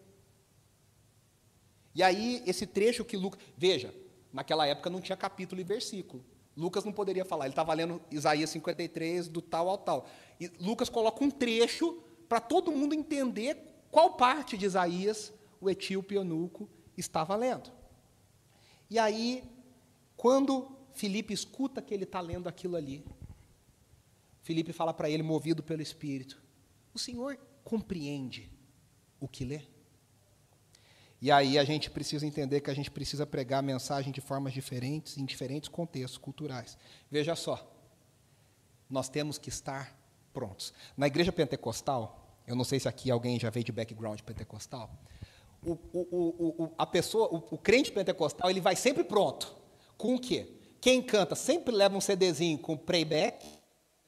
[1.94, 3.40] E aí, esse trecho que Lucas.
[3.57, 3.94] Veja,
[4.33, 6.24] naquela época não tinha capítulo e versículo.
[6.57, 10.07] Lucas não poderia falar, ele estava lendo Isaías 53, do tal ao tal.
[10.38, 13.57] E Lucas coloca um trecho para todo mundo entender
[13.90, 17.70] qual parte de Isaías o etíope eunuco estava lendo.
[18.90, 19.42] E aí,
[20.16, 23.05] quando Filipe escuta que ele está lendo aquilo ali,
[24.42, 26.42] Felipe fala para ele, movido pelo Espírito:
[26.92, 28.50] O Senhor compreende
[29.20, 29.62] o que lê?
[31.22, 34.52] E aí a gente precisa entender que a gente precisa pregar a mensagem de formas
[34.52, 36.76] diferentes, em diferentes contextos culturais.
[37.08, 37.64] Veja só,
[38.90, 39.96] nós temos que estar
[40.35, 40.74] prontos.
[40.96, 44.90] Na igreja pentecostal, eu não sei se aqui alguém já veio de background pentecostal,
[45.64, 49.54] o, o, o, a pessoa, o, crente pentecostal, ele vai sempre pronto.
[49.96, 50.48] Com o quê?
[50.80, 53.46] Quem canta sempre leva um CDzinho com playback,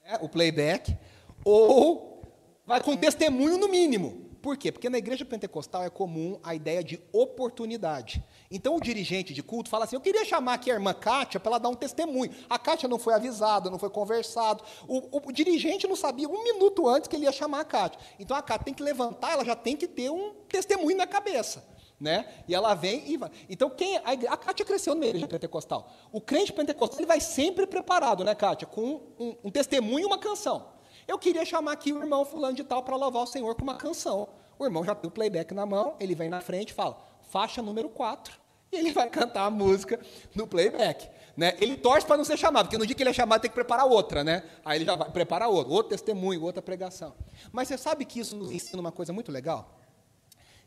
[0.04, 0.96] né, o playback,
[1.44, 2.24] ou
[2.66, 4.33] vai com testemunho no mínimo.
[4.44, 4.70] Por quê?
[4.70, 8.22] Porque na igreja pentecostal é comum a ideia de oportunidade.
[8.50, 11.52] Então o dirigente de culto fala assim: eu queria chamar aqui a irmã Kátia para
[11.52, 12.30] ela dar um testemunho.
[12.46, 14.62] A Kátia não foi avisada, não foi conversado.
[14.86, 17.98] O, o, o, dirigente não sabia um minuto antes que ele ia chamar a Kátia.
[18.18, 21.64] Então a Kátia tem que levantar, ela já tem que ter um testemunho na cabeça.
[21.98, 22.26] Né?
[22.46, 23.30] E ela vem e vai.
[23.48, 25.90] Então, quem a, a Kátia cresceu na igreja pentecostal.
[26.12, 28.66] O crente pentecostal ele vai sempre preparado, né, Kátia?
[28.66, 30.73] Com um, um testemunho e uma canção.
[31.06, 33.76] Eu queria chamar aqui o irmão fulano de tal para louvar o Senhor com uma
[33.76, 34.28] canção.
[34.58, 36.96] o irmão já tem o playback na mão, ele vem na frente e fala,
[37.30, 38.42] faixa número 4.
[38.72, 40.00] E ele vai cantar a música
[40.34, 41.08] no playback.
[41.36, 41.56] Né?
[41.60, 43.54] Ele torce para não ser chamado, porque no dia que ele é chamado tem que
[43.54, 44.42] preparar outra, né?
[44.64, 47.14] Aí ele já vai preparar outra, outro testemunho, outra pregação.
[47.52, 49.78] Mas você sabe que isso nos ensina uma coisa muito legal?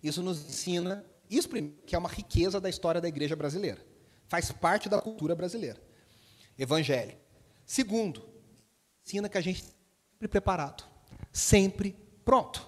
[0.02, 1.50] Isso nos ensina, isso
[1.86, 3.86] que é uma riqueza da história da igreja brasileira.
[4.30, 5.82] Faz parte da cultura brasileira.
[6.58, 7.18] Evangelho.
[7.66, 8.24] Segundo,
[9.06, 9.64] ensina que a gente
[10.26, 10.84] preparado,
[11.32, 12.66] sempre pronto.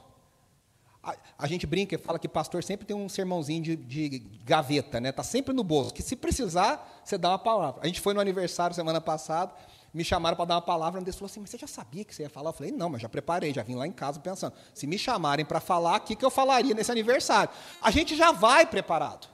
[1.02, 5.00] A, a, gente brinca e fala que pastor sempre tem um sermãozinho de, de gaveta,
[5.00, 5.12] né?
[5.12, 5.94] Tá sempre no bolso.
[5.94, 7.82] Que se precisar, você dá uma palavra.
[7.82, 9.54] A gente foi no aniversário semana passada,
[9.94, 12.24] me chamaram para dar uma palavra, Deus falou assim: Mas você já sabia que você
[12.24, 12.50] ia falar?
[12.50, 14.54] Eu falei: Não, mas já preparei, já vim lá em casa pensando.
[14.74, 17.52] Se me chamarem para falar, o que, que eu falaria nesse aniversário?
[17.82, 19.28] A gente já vai preparado.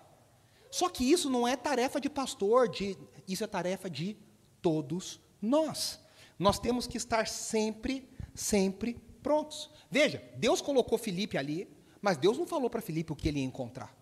[0.72, 2.98] Só que isso não é tarefa de pastor, de,
[3.28, 4.18] isso é tarefa de
[4.62, 6.00] todos nós.
[6.38, 9.70] Nós temos que estar sempre, sempre prontos.
[9.90, 11.70] Veja, Deus colocou Felipe ali,
[12.02, 13.96] mas Deus não falou para Felipe o que ele ia encontrar.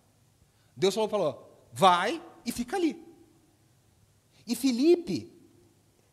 [0.76, 3.02] Deus falou, falou, vai e fica ali.
[4.46, 5.32] E Felipe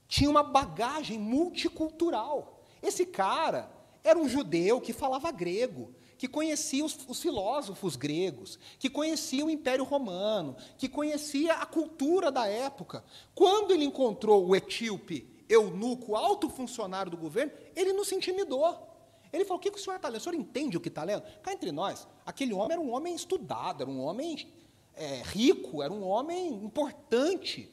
[0.07, 2.63] tinha uma bagagem multicultural.
[2.81, 3.71] Esse cara
[4.03, 9.49] era um judeu que falava grego, que conhecia os, os, filósofos gregos, que conhecia o
[9.49, 13.03] Império Romano, que conhecia a cultura da época.
[13.33, 18.87] Quando ele encontrou o etíope eunuco, alto funcionário do governo, ele não se intimidou.
[19.31, 20.19] Ele falou: O que, que o senhor está lendo?
[20.19, 21.23] O senhor entende o que está lendo?
[21.41, 24.51] Cá entre nós, aquele homem era um homem estudado, era um homem
[24.93, 27.71] é, rico, era um homem importante.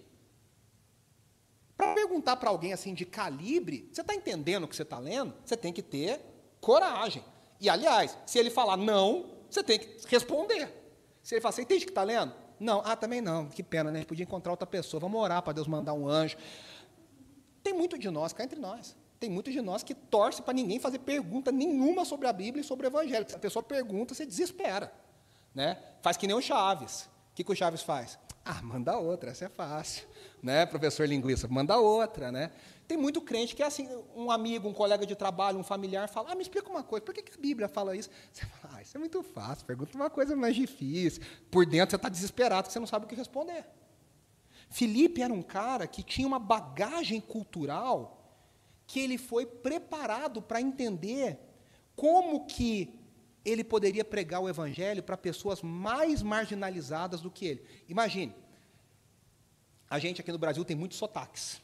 [1.76, 5.32] Para perguntar para alguém assim de calibre, você está entendendo o que você está lendo?
[5.44, 6.20] Você tem que ter
[6.60, 7.24] coragem.
[7.60, 10.72] E, aliás, se ele falar não, você tem que responder.
[11.22, 12.32] Se ele falar, você entende o que está lendo?
[12.58, 14.04] Não, ah, também não, que pena, né?
[14.04, 16.36] Podia encontrar outra pessoa, vamos orar para Deus mandar um anjo.
[17.68, 18.96] Tem muito de nós, cá entre nós.
[19.20, 22.64] Tem muitos de nós que torce para ninguém fazer pergunta nenhuma sobre a Bíblia e
[22.64, 23.28] sobre o Evangelho.
[23.28, 24.90] Se a pessoa pergunta, você desespera.
[25.54, 25.76] Né?
[26.00, 27.02] Faz que nem o Chaves.
[27.02, 28.18] O que, que o Chaves faz?
[28.42, 30.08] Ah, manda outra, essa é fácil.
[30.42, 31.46] Né, professor linguista?
[31.46, 32.52] Manda outra, né?
[32.86, 36.32] Tem muito crente que é assim, um amigo, um colega de trabalho, um familiar fala,
[36.32, 38.08] ah, me explica uma coisa, por que, que a Bíblia fala isso?
[38.32, 41.22] Você fala, ah, isso é muito fácil, pergunta uma coisa mais difícil.
[41.50, 43.66] Por dentro você está desesperado, que você não sabe o que responder.
[44.68, 48.14] Felipe era um cara que tinha uma bagagem cultural
[48.86, 51.38] que ele foi preparado para entender
[51.94, 52.98] como que
[53.44, 57.64] ele poderia pregar o evangelho para pessoas mais marginalizadas do que ele.
[57.88, 58.34] Imagine,
[59.88, 61.60] a gente aqui no Brasil tem muitos sotaques.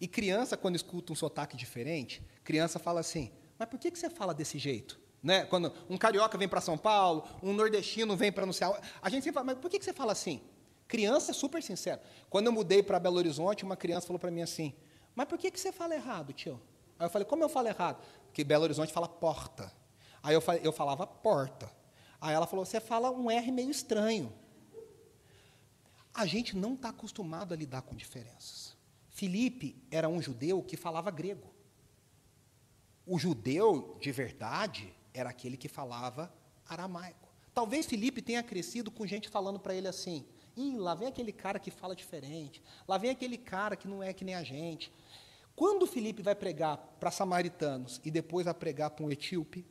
[0.00, 4.10] E criança, quando escuta um sotaque diferente, criança fala assim: Mas por que, que você
[4.10, 4.98] fala desse jeito?
[5.22, 5.44] Né?
[5.46, 8.78] Quando um carioca vem para São Paulo, um nordestino vem para anunciar.
[9.00, 10.42] A gente sempre fala: Mas por que, que você fala assim?
[10.86, 12.02] Criança é super sincera.
[12.28, 14.74] Quando eu mudei para Belo Horizonte, uma criança falou para mim assim:
[15.14, 16.60] mas por que, que você fala errado, tio?
[16.98, 18.02] Aí eu falei, como eu falo errado?
[18.26, 19.72] Porque Belo Horizonte fala porta.
[20.22, 21.70] Aí eu, eu falava porta.
[22.20, 24.32] Aí ela falou, você fala um R meio estranho.
[26.12, 28.76] A gente não está acostumado a lidar com diferenças.
[29.10, 31.52] Filipe era um judeu que falava grego.
[33.06, 36.32] O judeu, de verdade, era aquele que falava
[36.68, 37.28] aramaico.
[37.52, 40.24] Talvez Filipe tenha crescido com gente falando para ele assim:
[40.56, 42.62] Ih, lá vem aquele cara que fala diferente.
[42.86, 44.92] Lá vem aquele cara que não é que nem a gente.
[45.56, 49.66] Quando Felipe vai pregar para samaritanos e depois vai pregar para um etíope,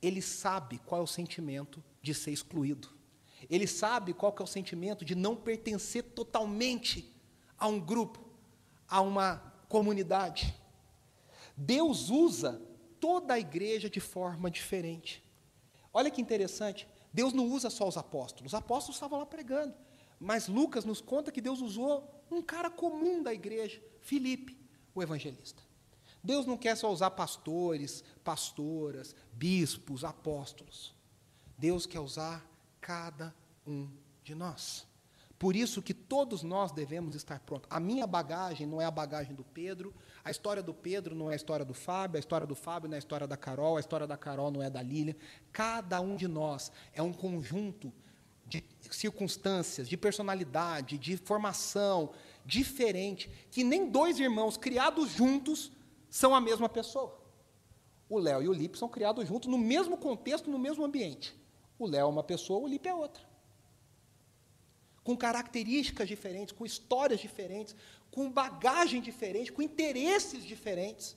[0.00, 2.88] ele sabe qual é o sentimento de ser excluído.
[3.48, 7.14] Ele sabe qual é o sentimento de não pertencer totalmente
[7.58, 8.20] a um grupo,
[8.88, 9.36] a uma
[9.68, 10.54] comunidade.
[11.56, 12.60] Deus usa
[13.00, 15.22] toda a igreja de forma diferente.
[15.92, 18.52] Olha que interessante, Deus não usa só os apóstolos.
[18.52, 19.74] Os apóstolos estavam lá pregando.
[20.18, 24.58] Mas Lucas nos conta que Deus usou um cara comum da igreja, Filipe
[24.94, 25.62] o evangelista.
[26.22, 30.94] Deus não quer só usar pastores, pastoras, bispos, apóstolos.
[31.56, 32.44] Deus quer usar
[32.80, 33.34] cada
[33.66, 33.88] um
[34.22, 34.86] de nós.
[35.38, 37.68] Por isso que todos nós devemos estar prontos.
[37.70, 41.34] A minha bagagem não é a bagagem do Pedro, a história do Pedro não é
[41.34, 43.80] a história do Fábio, a história do Fábio não é a história da Carol, a
[43.80, 45.16] história da Carol não é da Lília.
[45.52, 47.92] Cada um de nós é um conjunto
[48.48, 52.10] de circunstâncias, de personalidade, de formação,
[52.44, 55.70] diferente, que nem dois irmãos criados juntos
[56.08, 57.18] são a mesma pessoa.
[58.08, 61.36] O Léo e o Lipe são criados juntos no mesmo contexto, no mesmo ambiente.
[61.78, 63.22] O Léo é uma pessoa, o Lipe é outra.
[65.04, 67.76] Com características diferentes, com histórias diferentes,
[68.10, 71.16] com bagagem diferente, com interesses diferentes.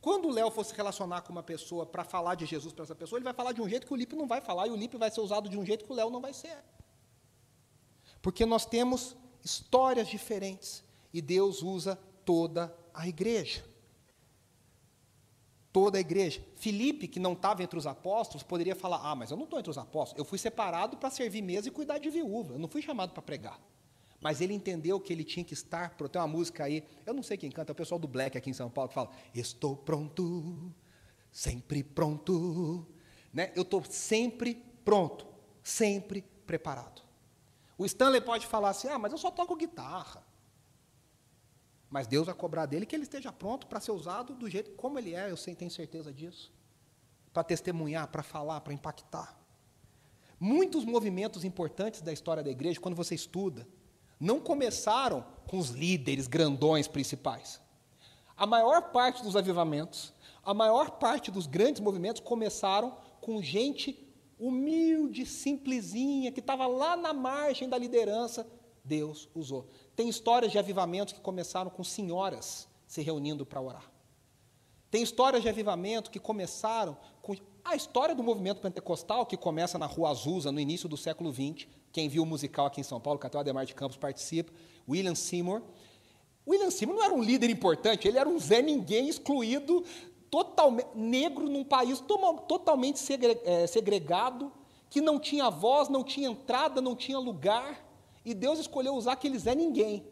[0.00, 2.94] Quando o Léo for se relacionar com uma pessoa para falar de Jesus para essa
[2.94, 4.76] pessoa, ele vai falar de um jeito que o Lipe não vai falar, e o
[4.76, 6.56] Lipe vai ser usado de um jeito que o Léo não vai ser.
[8.22, 10.82] Porque nós temos histórias diferentes.
[11.12, 13.64] E Deus usa toda a igreja.
[15.72, 16.44] toda a igreja.
[16.56, 19.70] Filipe, que não estava entre os apóstolos, poderia falar: Ah, mas eu não estou entre
[19.70, 22.82] os apóstolos, eu fui separado para servir mesa e cuidar de viúva, eu não fui
[22.82, 23.60] chamado para pregar.
[24.20, 26.12] Mas ele entendeu que ele tinha que estar pronto.
[26.12, 28.50] Tem uma música aí, eu não sei quem canta, é o pessoal do Black aqui
[28.50, 30.72] em São Paulo que fala: Estou pronto,
[31.32, 32.86] sempre pronto.
[33.32, 33.50] Né?
[33.56, 34.54] Eu estou sempre
[34.84, 35.26] pronto,
[35.62, 37.02] sempre preparado.
[37.78, 40.22] O Stanley pode falar assim: Ah, mas eu só toco guitarra.
[41.88, 44.98] Mas Deus vai cobrar dele que ele esteja pronto para ser usado do jeito como
[44.98, 46.52] ele é, eu sei, tenho certeza disso.
[47.32, 49.36] Para testemunhar, para falar, para impactar.
[50.38, 53.66] Muitos movimentos importantes da história da igreja, quando você estuda,
[54.20, 57.60] não começaram com os líderes grandões principais.
[58.36, 60.12] A maior parte dos avivamentos,
[60.44, 64.06] a maior parte dos grandes movimentos começaram com gente
[64.38, 68.46] humilde, simplesinha, que estava lá na margem da liderança,
[68.84, 69.68] Deus usou.
[69.94, 73.90] Tem histórias de avivamentos que começaram com senhoras se reunindo para orar.
[74.90, 77.34] Tem histórias de avivamento que começaram com
[77.70, 81.66] a história do movimento pentecostal, que começa na Rua Azusa, no início do século XX.
[81.92, 84.52] Quem viu o musical aqui em São Paulo, o Ademar de Campos participa,
[84.88, 85.62] William Seymour.
[86.46, 89.84] William Seymour não era um líder importante, ele era um Zé Ninguém excluído,
[90.30, 92.02] totalmente negro num país
[92.48, 93.00] totalmente
[93.44, 94.52] é, segregado,
[94.88, 97.86] que não tinha voz, não tinha entrada, não tinha lugar.
[98.24, 100.04] E Deus escolheu usar aquele Zé Ninguém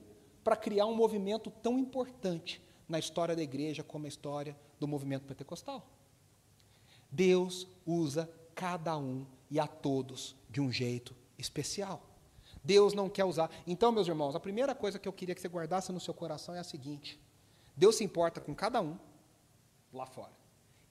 [0.45, 5.27] para criar um movimento tão importante na história da igreja como a história do movimento
[5.27, 5.98] pentecostal.
[7.11, 12.03] Deus usa cada um e a todos de um jeito especial.
[12.63, 13.51] Deus não quer usar.
[13.67, 16.55] Então, meus irmãos, a primeira coisa que eu queria que você guardasse no seu coração
[16.55, 17.19] é a seguinte:
[17.77, 18.99] Deus se importa com cada um
[19.93, 20.33] lá fora.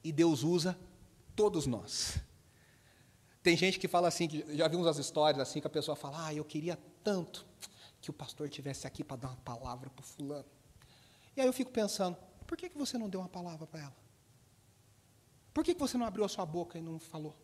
[0.02, 0.78] E Deus usa
[1.36, 2.18] todos nós.
[3.42, 6.26] Tem gente que fala assim, que já vi umas histórias assim, que a pessoa fala,
[6.26, 7.46] ah, eu queria tanto
[8.00, 10.44] que o pastor tivesse aqui para dar uma palavra para fulano.
[11.36, 13.96] E aí eu fico pensando, por que, que você não deu uma palavra para ela?
[15.58, 17.34] Por que, você não abriu a sua boca e não falou?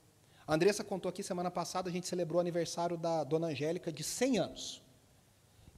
[0.47, 4.05] A Andressa contou aqui semana passada, a gente celebrou o aniversário da dona Angélica de
[4.05, 4.83] 100 anos.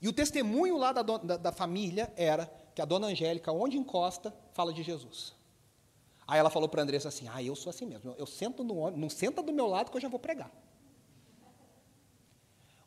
[0.02, 2.44] E o testemunho lá da, da, da família era
[2.74, 5.34] que a dona Angélica, onde encosta, fala de Jesus.
[6.28, 8.14] Aí ela falou para a Andressa assim: Ah, eu sou assim mesmo.
[8.18, 10.52] Eu sento no não senta do meu lado que eu já vou pregar.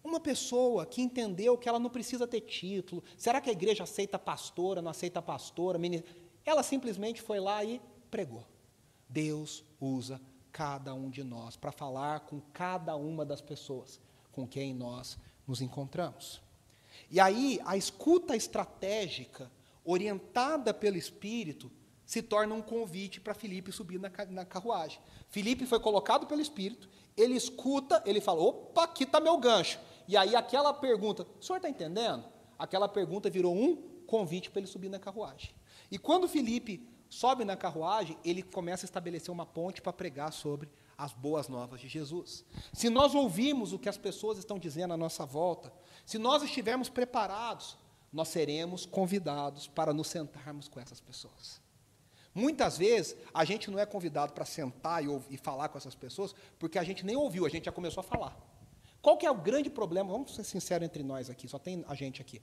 [0.04, 4.20] Uma pessoa que entendeu que ela não precisa ter título, será que a igreja aceita
[4.20, 5.80] pastora, não aceita pastora?
[5.80, 6.16] Ministra?
[6.46, 7.82] Ela simplesmente foi lá e
[8.12, 8.46] pregou.
[9.10, 14.00] Deus usa cada um de nós para falar com cada uma das pessoas
[14.32, 15.18] com quem nós
[15.48, 16.42] nos encontramos.
[17.10, 19.52] E aí, a escuta estratégica,
[19.84, 21.72] orientada pelo Espírito,
[22.06, 25.00] se torna um convite para Felipe subir na, na carruagem.
[25.30, 29.80] Felipe foi colocado pelo Espírito, ele escuta, ele fala: opa, aqui está meu gancho.
[30.08, 32.26] E aí aquela pergunta, o senhor está entendendo?
[32.58, 35.52] Aquela pergunta virou um convite para ele subir na carruagem.
[35.92, 40.68] E quando Felipe sobe na carruagem, ele começa a estabelecer uma ponte para pregar sobre
[40.98, 42.44] as boas novas de Jesus.
[42.74, 45.72] Se nós ouvirmos o que as pessoas estão dizendo à nossa volta,
[46.06, 47.78] se nós estivermos preparados,
[48.12, 51.62] nós seremos convidados para nos sentarmos com essas pessoas.
[52.34, 55.96] Muitas vezes a gente não é convidado para sentar e, ouvir, e, falar com essas
[55.96, 58.38] pessoas porque a gente nem ouviu, a gente já começou a falar.
[59.02, 60.12] Qual que é o grande problema?
[60.12, 62.42] Vamos ser sinceros entre nós aqui, só tem a gente aqui.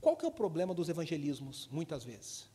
[0.00, 2.48] Qual que é o problema dos evangelismos, muitas vezes?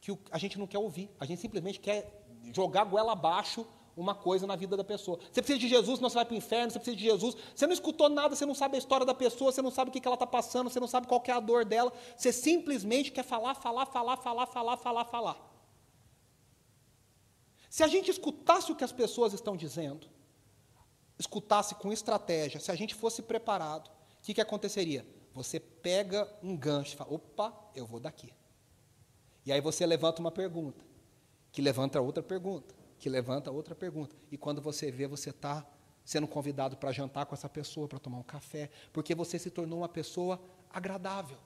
[0.00, 3.66] Que a gente não quer ouvir, a gente simplesmente quer jogar goela abaixo
[3.96, 5.18] uma coisa na vida da pessoa.
[5.18, 7.36] Você precisa de Jesus, senão você vai para o inferno, você precisa de Jesus.
[7.54, 9.92] Você não escutou nada, você não sabe a história da pessoa, você não sabe o
[9.92, 11.92] que ela está passando, você não sabe qual é a dor dela.
[12.16, 15.54] Você simplesmente quer falar, falar, falar, falar, falar, falar, falar.
[17.70, 20.08] Se a gente escutasse o que as pessoas estão dizendo,
[21.18, 25.06] escutasse com estratégia, se a gente fosse preparado, o que, que aconteceria?
[25.34, 28.32] Você pega um gancho e fala: opa, eu vou daqui.
[29.44, 30.84] E aí você levanta uma pergunta,
[31.52, 34.16] que levanta outra pergunta, que levanta outra pergunta.
[34.30, 35.66] E quando você vê, você está
[36.04, 39.80] sendo convidado para jantar com essa pessoa, para tomar um café, porque você se tornou
[39.80, 41.38] uma pessoa agradável.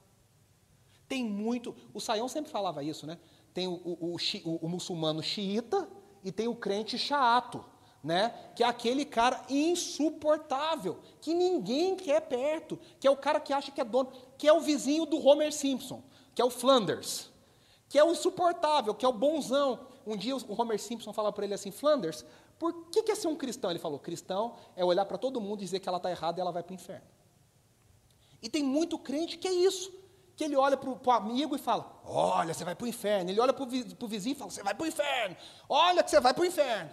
[1.07, 1.75] Tem muito.
[1.93, 3.17] O Saião sempre falava isso, né?
[3.53, 5.89] Tem o, o, o, o muçulmano xiita
[6.23, 7.65] e tem o crente chato,
[8.03, 8.33] né?
[8.55, 13.71] Que é aquele cara insuportável, que ninguém quer perto, que é o cara que acha
[13.71, 16.01] que é dono, que é o vizinho do Homer Simpson,
[16.33, 17.29] que é o Flanders,
[17.87, 19.87] que é o insuportável, que é o bonzão.
[20.05, 22.25] Um dia o Homer Simpson fala para ele assim, Flanders,
[22.57, 23.69] por que, que é ser um cristão?
[23.69, 26.41] Ele falou, cristão é olhar para todo mundo e dizer que ela está errada e
[26.41, 27.07] ela vai para o inferno.
[28.41, 29.91] E tem muito crente que é isso
[30.35, 33.29] que ele olha para o amigo e fala: Olha, você vai para o inferno.
[33.29, 35.35] Ele olha para o vizinho e fala: Você vai para o inferno.
[35.67, 36.89] Olha que você vai para o inferno.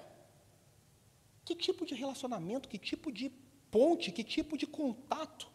[1.46, 3.32] Que tipo de relacionamento, que tipo de
[3.70, 5.48] ponte, que tipo de contato,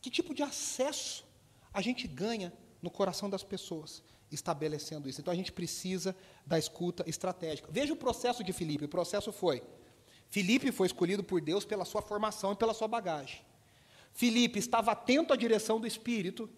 [0.00, 1.24] que tipo de acesso
[1.72, 4.02] a gente ganha no coração das pessoas?
[4.30, 5.20] estabelecendo isso.
[5.20, 6.14] Então a gente precisa
[6.44, 7.68] da escuta estratégica.
[7.70, 8.84] Veja o processo de Filipe.
[8.84, 9.62] O processo foi:
[10.28, 13.40] Filipe foi escolhido por Deus pela sua formação e pela sua bagagem.
[14.12, 16.48] Filipe estava atento à direção do Espírito.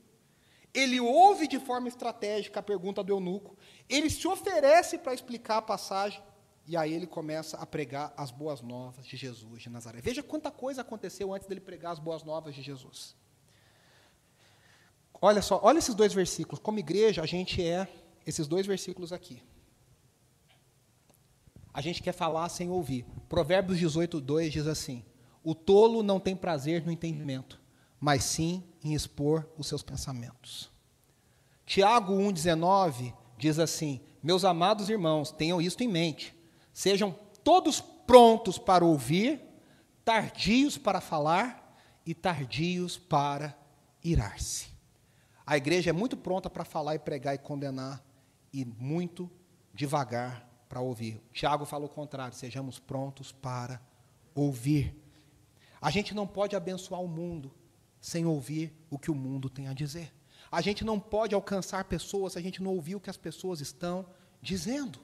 [0.73, 3.57] Ele ouve de forma estratégica a pergunta do eunuco.
[3.89, 6.23] Ele se oferece para explicar a passagem.
[6.71, 10.01] E aí ele começa a pregar as boas novas de Jesus de Nazaré.
[10.01, 13.17] Veja quanta coisa aconteceu antes dele pregar as boas novas de Jesus.
[15.21, 16.61] Olha só, olha esses dois versículos.
[16.61, 17.89] Como igreja, a gente é
[18.25, 19.43] esses dois versículos aqui.
[21.75, 23.05] A gente quer falar sem ouvir.
[23.29, 25.05] Provérbios 18, 2 diz assim:
[25.43, 27.61] O tolo não tem prazer no entendimento,
[27.99, 30.71] mas sim em expor os seus pensamentos.
[31.67, 36.39] Tiago 1,19 diz assim: Meus amados irmãos, tenham isto em mente.
[36.73, 37.13] Sejam
[37.43, 39.41] todos prontos para ouvir,
[40.05, 43.57] tardios para falar e tardios para
[44.03, 44.69] irar-se.
[45.47, 48.05] A igreja é muito pronta para falar e pregar e condenar,
[48.53, 49.31] e muito
[49.75, 51.21] devagar para ouvir.
[51.33, 53.81] Tiago fala o contrário: sejamos prontos para
[54.35, 54.97] ouvir.
[55.81, 57.53] A gente não pode abençoar o mundo
[58.01, 60.13] sem ouvir o que o mundo tem a dizer.
[60.51, 63.61] A gente não pode alcançar pessoas se a gente não ouvir o que as pessoas
[63.61, 64.07] estão
[64.41, 65.01] dizendo.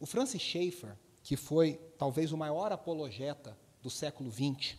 [0.00, 4.78] O Francis Schaeffer, que foi talvez o maior apologeta do século XX,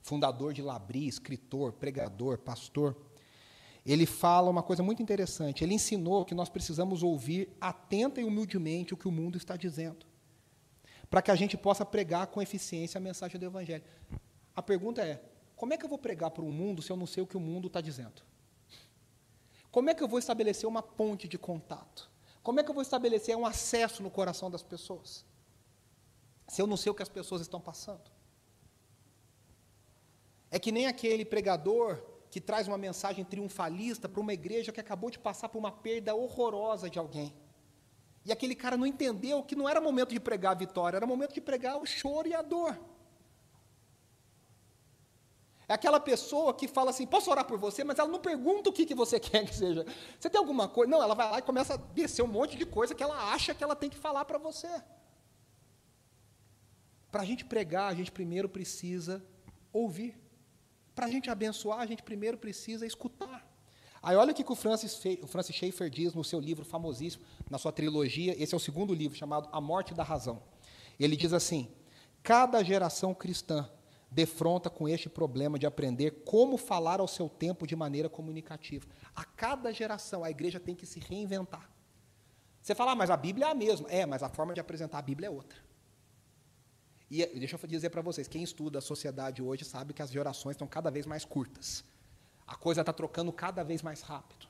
[0.00, 2.96] fundador de Labri, escritor, pregador, pastor,
[3.84, 5.64] ele fala uma coisa muito interessante.
[5.64, 10.06] Ele ensinou que nós precisamos ouvir atenta e humildemente o que o mundo está dizendo,
[11.10, 13.84] para que a gente possa pregar com eficiência a mensagem do Evangelho.
[14.54, 15.20] A pergunta é:
[15.56, 17.36] como é que eu vou pregar para o mundo se eu não sei o que
[17.36, 18.22] o mundo está dizendo?
[19.70, 22.09] Como é que eu vou estabelecer uma ponte de contato?
[22.42, 25.24] Como é que eu vou estabelecer um acesso no coração das pessoas?
[26.48, 28.10] Se eu não sei o que as pessoas estão passando.
[30.50, 35.10] É que nem aquele pregador que traz uma mensagem triunfalista para uma igreja que acabou
[35.10, 37.34] de passar por uma perda horrorosa de alguém.
[38.24, 41.34] E aquele cara não entendeu que não era momento de pregar a vitória, era momento
[41.34, 42.78] de pregar o choro e a dor.
[45.70, 48.72] É aquela pessoa que fala assim: posso orar por você, mas ela não pergunta o
[48.72, 49.86] que, que você quer que seja.
[50.18, 50.90] Você tem alguma coisa?
[50.90, 53.54] Não, ela vai lá e começa a descer um monte de coisa que ela acha
[53.54, 54.66] que ela tem que falar para você.
[57.12, 59.24] Para a gente pregar, a gente primeiro precisa
[59.72, 60.20] ouvir.
[60.92, 63.48] Para a gente abençoar, a gente primeiro precisa escutar.
[64.02, 67.58] Aí olha o que o Francis, o Francis Schaeffer diz no seu livro famosíssimo, na
[67.58, 70.42] sua trilogia, esse é o segundo livro, chamado A Morte da Razão.
[70.98, 71.70] Ele diz assim:
[72.24, 73.70] cada geração cristã
[74.10, 78.86] defronta com este problema de aprender como falar ao seu tempo de maneira comunicativa.
[79.14, 81.70] A cada geração, a igreja tem que se reinventar.
[82.60, 83.88] Você fala, ah, mas a Bíblia é a mesma.
[83.88, 85.58] É, mas a forma de apresentar a Bíblia é outra.
[87.10, 90.54] E deixa eu dizer para vocês, quem estuda a sociedade hoje sabe que as gerações
[90.54, 91.84] estão cada vez mais curtas.
[92.46, 94.46] A coisa está trocando cada vez mais rápido.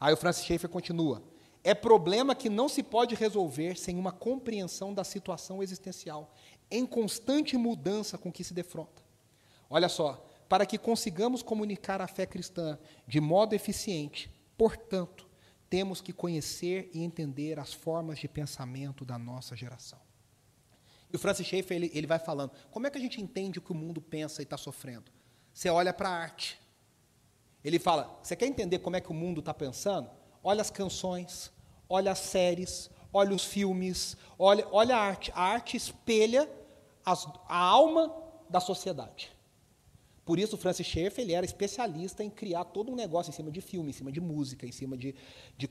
[0.00, 1.22] Aí o Francis Schaeffer continua.
[1.62, 6.34] É problema que não se pode resolver sem uma compreensão da situação existencial,
[6.70, 9.02] em constante mudança com que se defronta.
[9.68, 15.28] Olha só, para que consigamos comunicar a fé cristã de modo eficiente, portanto,
[15.68, 20.00] temos que conhecer e entender as formas de pensamento da nossa geração.
[21.12, 23.62] E o Francis Schaeffer ele, ele vai falando: como é que a gente entende o
[23.62, 25.10] que o mundo pensa e está sofrendo?
[25.54, 26.60] Você olha para a arte.
[27.62, 30.10] Ele fala: você quer entender como é que o mundo está pensando?
[30.42, 31.52] Olha as canções,
[31.88, 35.30] olha as séries, olha os filmes, olha, olha a arte.
[35.34, 36.48] A arte espelha
[37.04, 38.14] as, a alma
[38.48, 39.32] da sociedade.
[40.24, 43.60] Por isso, Francis Schaeffer ele era especialista em criar todo um negócio em cima de
[43.60, 45.14] filme, em cima de música, em cima de.
[45.56, 45.68] de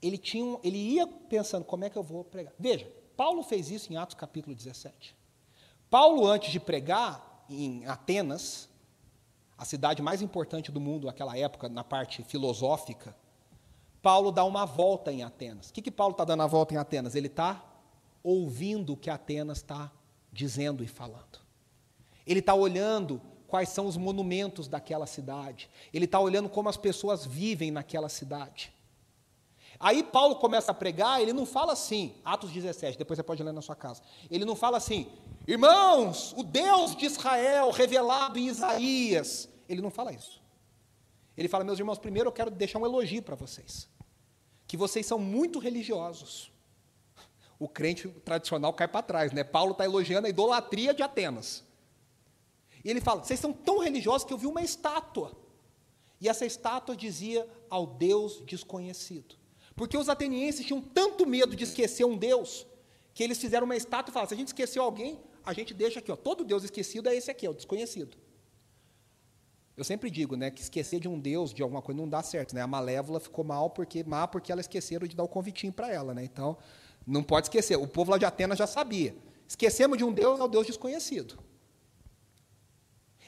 [0.00, 2.52] ele, tinha, ele ia pensando: como é que eu vou pregar?
[2.58, 5.16] Veja, Paulo fez isso em Atos capítulo 17.
[5.88, 8.68] Paulo, antes de pregar em Atenas,
[9.58, 13.16] a cidade mais importante do mundo naquela época, na parte filosófica,
[14.00, 15.70] Paulo dá uma volta em Atenas.
[15.70, 17.14] O que, que Paulo está dando a volta em Atenas?
[17.14, 17.62] Ele está
[18.22, 19.92] ouvindo o que Atenas está
[20.32, 21.40] dizendo e falando.
[22.26, 25.68] Ele está olhando quais são os monumentos daquela cidade.
[25.92, 28.72] Ele está olhando como as pessoas vivem naquela cidade.
[29.78, 33.52] Aí Paulo começa a pregar, ele não fala assim, Atos 17, depois você pode ler
[33.52, 34.02] na sua casa.
[34.30, 35.10] Ele não fala assim,
[35.48, 39.48] irmãos, o Deus de Israel revelado em Isaías.
[39.66, 40.42] Ele não fala isso.
[41.34, 43.88] Ele fala, meus irmãos, primeiro eu quero deixar um elogio para vocês.
[44.66, 46.49] Que vocês são muito religiosos.
[47.60, 49.44] O crente tradicional cai para trás, né?
[49.44, 51.62] Paulo está elogiando a idolatria de Atenas.
[52.82, 55.36] E ele fala: vocês são tão religiosos que eu vi uma estátua.
[56.18, 59.36] E essa estátua dizia ao Deus desconhecido.
[59.76, 62.66] Porque os atenienses tinham tanto medo de esquecer um Deus,
[63.12, 65.98] que eles fizeram uma estátua e falaram: se a gente esqueceu alguém, a gente deixa
[65.98, 68.16] aqui, ó, todo Deus esquecido é esse aqui, é o desconhecido.
[69.76, 72.54] Eu sempre digo, né, que esquecer de um Deus, de alguma coisa, não dá certo,
[72.54, 72.60] né?
[72.60, 76.12] A Malévola ficou mal porque má porque ela esqueceram de dar o convitinho para ela,
[76.12, 76.24] né?
[76.24, 76.58] Então,
[77.06, 77.76] não pode esquecer.
[77.76, 79.14] O povo lá de Atenas já sabia.
[79.46, 81.38] Esquecemos de um Deus, é o Deus desconhecido.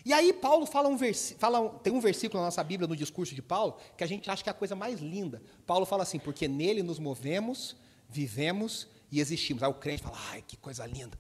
[0.04, 0.98] E aí Paulo fala um
[1.38, 4.42] fala tem um versículo na nossa Bíblia, no discurso de Paulo, que a gente acha
[4.42, 5.42] que é a coisa mais linda.
[5.64, 7.76] Paulo fala assim, porque nele nos movemos,
[8.08, 9.62] vivemos e existimos.
[9.62, 11.18] Aí o crente fala, ai, que coisa linda.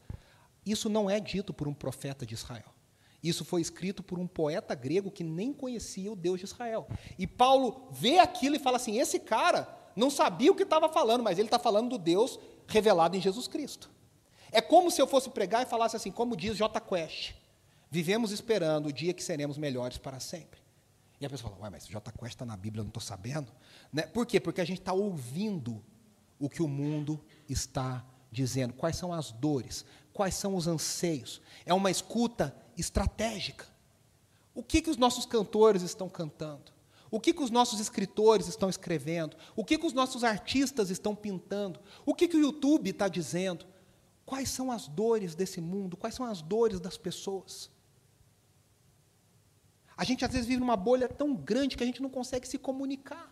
[0.64, 2.72] Isso não é dito por um profeta de Israel.
[3.22, 6.88] Isso foi escrito por um poeta grego que nem conhecia o Deus de Israel.
[7.16, 11.22] E Paulo vê aquilo e fala assim: esse cara não sabia o que estava falando,
[11.22, 13.90] mas ele está falando do Deus revelado em Jesus Cristo.
[14.50, 16.80] É como se eu fosse pregar e falasse assim, como diz J.
[16.80, 17.34] Quest:
[17.90, 20.60] vivemos esperando o dia que seremos melhores para sempre.
[21.20, 22.12] E a pessoa fala, ué, mas J.
[22.12, 23.52] Quest está na Bíblia, eu não estou sabendo.
[23.92, 24.02] Né?
[24.02, 24.40] Por quê?
[24.40, 25.82] Porque a gente está ouvindo
[26.38, 31.40] o que o mundo está dizendo, quais são as dores, quais são os anseios.
[31.64, 33.66] É uma escuta estratégica.
[34.54, 36.71] O que, que os nossos cantores estão cantando?
[37.12, 39.36] O que, que os nossos escritores estão escrevendo?
[39.54, 41.78] O que, que os nossos artistas estão pintando?
[42.06, 43.66] O que, que o YouTube está dizendo?
[44.24, 45.94] Quais são as dores desse mundo?
[45.94, 47.70] Quais são as dores das pessoas?
[49.94, 52.56] A gente às vezes vive numa bolha tão grande que a gente não consegue se
[52.56, 53.30] comunicar.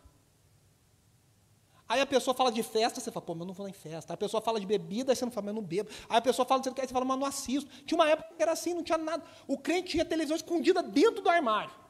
[1.88, 4.12] Aí a pessoa fala de festa, você fala, pô, mas eu não vou em festa.
[4.12, 5.88] Aí a pessoa fala de bebida, aí você não fala, mas eu não bebo.
[6.06, 7.70] Aí a pessoa fala, quer, você fala, mas eu não assisto.
[7.86, 9.24] Tinha uma época que era assim, não tinha nada.
[9.48, 11.80] O crente tinha televisão escondida dentro do armário.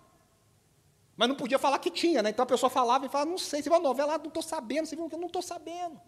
[1.20, 2.30] Mas não podia falar que tinha, né?
[2.30, 4.96] Então a pessoa falava e falava, não sei, você vai novela, não estou sabendo, você
[4.96, 6.00] viu que não estou sabendo.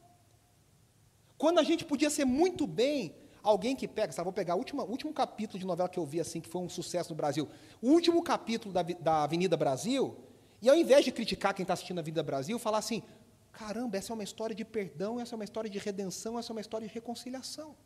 [1.37, 4.83] Quando a gente podia ser muito bem alguém que pega, sabe, vou pegar o último,
[4.85, 7.47] último capítulo de novela que eu vi assim, que foi um sucesso no Brasil.
[7.83, 10.17] O último capítulo da, da Avenida Brasil,
[10.63, 13.03] e ao invés de criticar quem está assistindo a Avenida Brasil, falar assim,
[13.53, 16.55] Caramba, essa é uma história de perdão, essa é uma história de redenção, essa é
[16.55, 17.77] uma história de reconciliação.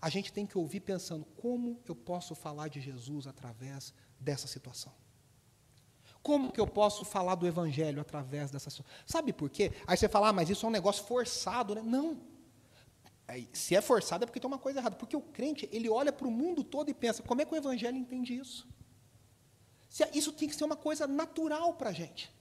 [0.00, 4.92] A gente tem que ouvir pensando como eu posso falar de Jesus através dessa situação.
[6.22, 8.92] Como que eu posso falar do Evangelho através dessa situação?
[9.06, 9.72] Sabe por quê?
[9.86, 11.82] Aí você fala, ah, mas isso é um negócio forçado, né?
[11.82, 12.18] Não.
[13.52, 14.96] Se é forçado é porque tem uma coisa errada.
[14.96, 17.56] Porque o crente, ele olha para o mundo todo e pensa, como é que o
[17.56, 18.68] Evangelho entende isso?
[20.14, 22.32] Isso tem que ser uma coisa natural para a gente.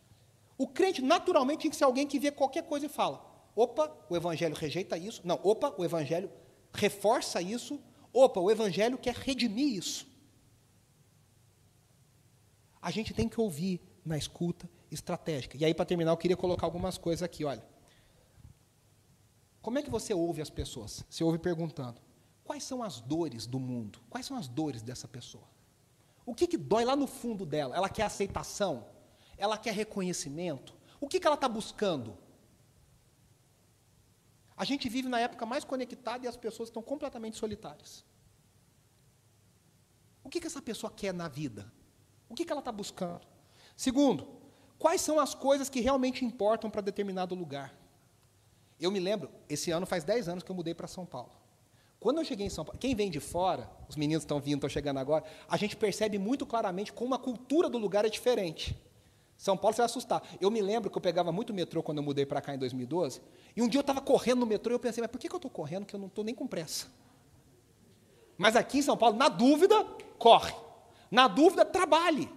[0.57, 4.16] O crente, naturalmente, tem que ser alguém que vê qualquer coisa e fala: opa, o
[4.16, 5.22] evangelho rejeita isso.
[5.24, 6.30] Não, opa, o evangelho
[6.74, 7.80] reforça isso.
[8.13, 10.07] Opa, o evangelho quer redimir isso.
[12.82, 15.57] A gente tem que ouvir na escuta estratégica.
[15.57, 17.63] E aí, para terminar, eu queria colocar algumas coisas aqui, olha.
[19.61, 21.03] Como é que você ouve as pessoas?
[21.09, 22.01] Você ouve perguntando:
[22.43, 23.99] quais são as dores do mundo?
[24.09, 25.43] Quais são as dores dessa pessoa?
[26.26, 27.76] O que, que dói lá no fundo dela?
[27.76, 28.86] Ela quer aceitação?
[29.38, 30.74] Ela quer reconhecimento?
[31.01, 32.17] O que, que ela está buscando?
[34.60, 38.03] A gente vive na época mais conectada e as pessoas estão completamente solitárias.
[40.22, 41.72] O que, que essa pessoa quer na vida?
[42.28, 43.26] O que, que ela está buscando?
[43.74, 44.28] Segundo,
[44.78, 47.74] quais são as coisas que realmente importam para determinado lugar?
[48.78, 51.32] Eu me lembro, esse ano faz 10 anos que eu mudei para São Paulo.
[51.97, 54.70] Quando eu cheguei em São Paulo, quem vem de fora, os meninos estão vindo, estão
[54.70, 58.78] chegando agora, a gente percebe muito claramente como a cultura do lugar é diferente.
[59.40, 60.22] São Paulo você vai assustar.
[60.42, 63.22] Eu me lembro que eu pegava muito metrô quando eu mudei para cá em 2012.
[63.56, 65.34] E um dia eu estava correndo no metrô e eu pensei, mas por que, que
[65.34, 66.88] eu estou correndo que eu não estou nem com pressa?
[68.38, 69.82] Mas aqui em São Paulo, na dúvida,
[70.18, 70.54] corre.
[71.10, 72.30] Na dúvida, trabalhe.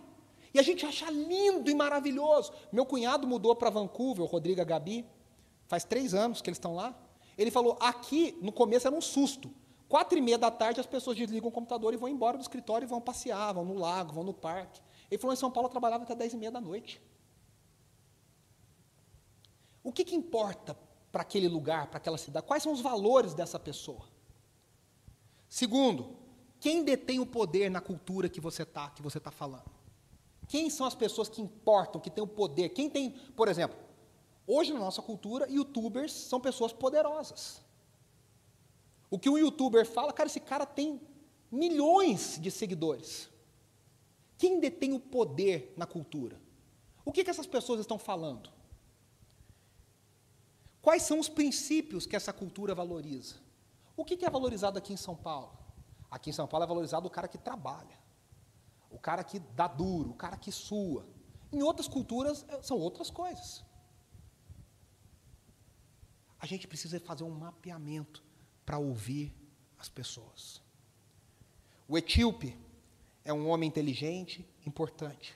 [0.54, 2.52] E a gente acha lindo e maravilhoso.
[2.70, 5.04] Meu cunhado mudou para Vancouver, o Rodrigo e Gabi.
[5.66, 6.94] Faz três anos que eles estão lá.
[7.36, 9.50] Ele falou, aqui, no começo era um susto.
[9.88, 12.86] Quatro e meia da tarde, as pessoas desligam o computador e vão embora do escritório
[12.86, 14.80] e vão passear, vão no lago, vão no parque.
[15.12, 16.98] Ele falou, em São Paulo eu trabalhava até 10 e meia da noite.
[19.84, 20.74] O que, que importa
[21.12, 22.46] para aquele lugar, para aquela cidade?
[22.46, 24.08] Quais são os valores dessa pessoa?
[25.50, 26.16] Segundo,
[26.58, 29.70] quem detém o poder na cultura que você está que você está falando?
[30.48, 32.70] Quem são as pessoas que importam, que têm o poder?
[32.70, 33.76] Quem tem, por exemplo,
[34.46, 37.60] hoje na nossa cultura, youtubers são pessoas poderosas.
[39.10, 40.98] O que um youtuber fala, cara, esse cara tem
[41.50, 43.30] milhões de seguidores.
[44.42, 46.36] Quem detém o poder na cultura?
[47.04, 48.50] O que, que essas pessoas estão falando?
[50.80, 53.36] Quais são os princípios que essa cultura valoriza?
[53.96, 55.56] O que, que é valorizado aqui em São Paulo?
[56.10, 57.96] Aqui em São Paulo é valorizado o cara que trabalha,
[58.90, 61.06] o cara que dá duro, o cara que sua.
[61.52, 63.64] Em outras culturas é, são outras coisas.
[66.40, 68.24] A gente precisa fazer um mapeamento
[68.66, 69.32] para ouvir
[69.78, 70.60] as pessoas.
[71.86, 72.58] O etíope
[73.24, 75.34] é um homem inteligente, importante.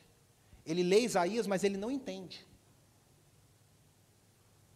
[0.65, 2.47] Ele lê Isaías, mas ele não entende.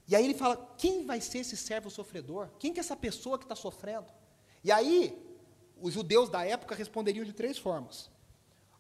[0.07, 2.49] E aí ele fala: quem vai ser esse servo sofredor?
[2.59, 4.07] Quem que é essa pessoa que está sofrendo?
[4.63, 5.17] E aí,
[5.81, 8.11] os judeus da época responderiam de três formas.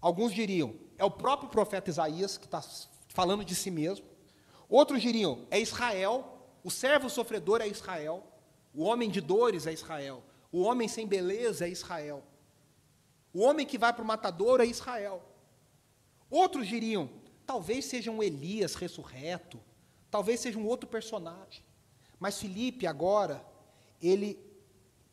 [0.00, 2.62] Alguns diriam, é o próprio profeta Isaías que está
[3.08, 4.06] falando de si mesmo.
[4.68, 8.24] Outros diriam, é Israel, o servo sofredor é Israel,
[8.72, 10.22] o homem de dores é Israel,
[10.52, 12.22] o homem sem beleza é Israel,
[13.32, 15.22] o homem que vai para o matador é Israel.
[16.30, 17.10] Outros diriam,
[17.46, 19.60] talvez seja um Elias ressurreto,
[20.10, 21.64] talvez seja um outro personagem.
[22.18, 23.44] Mas Felipe agora,
[24.00, 24.38] ele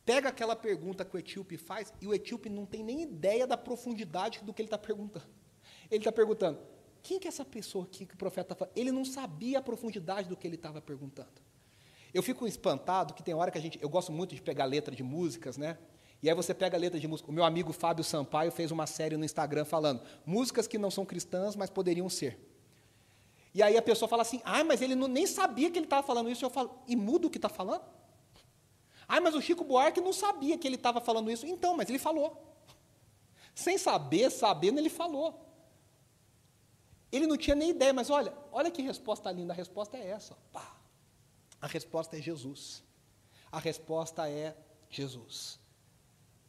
[0.06, 3.58] pega aquela pergunta que o etíope faz e o etíope não tem nem ideia da
[3.58, 5.28] profundidade do que ele está perguntando.
[5.90, 6.60] Ele está perguntando:
[7.02, 8.78] quem que é essa pessoa aqui que o profeta está falando?
[8.78, 11.42] Ele não sabia a profundidade do que ele estava perguntando.
[12.14, 13.80] Eu fico espantado que tem hora que a gente.
[13.82, 15.78] Eu gosto muito de pegar letra de músicas, né?
[16.22, 17.30] E aí você pega a letra de música.
[17.30, 21.06] O meu amigo Fábio Sampaio fez uma série no Instagram falando músicas que não são
[21.06, 22.40] cristãs, mas poderiam ser.
[23.54, 26.06] E aí a pessoa fala assim: ah, mas ele não, nem sabia que ele estava
[26.06, 26.44] falando isso.
[26.44, 27.84] Eu falo: e muda o que está falando?
[29.08, 31.46] Ah, mas o Chico Buarque não sabia que ele estava falando isso.
[31.46, 32.56] Então, mas ele falou.
[33.56, 35.44] Sem saber, sabendo, ele falou.
[37.12, 39.54] Ele não tinha nem ideia, mas olha, olha que resposta linda.
[39.54, 40.36] A resposta é essa.
[40.52, 40.76] Pá.
[41.62, 42.84] A resposta é Jesus.
[43.52, 44.56] A resposta é
[44.90, 45.60] Jesus.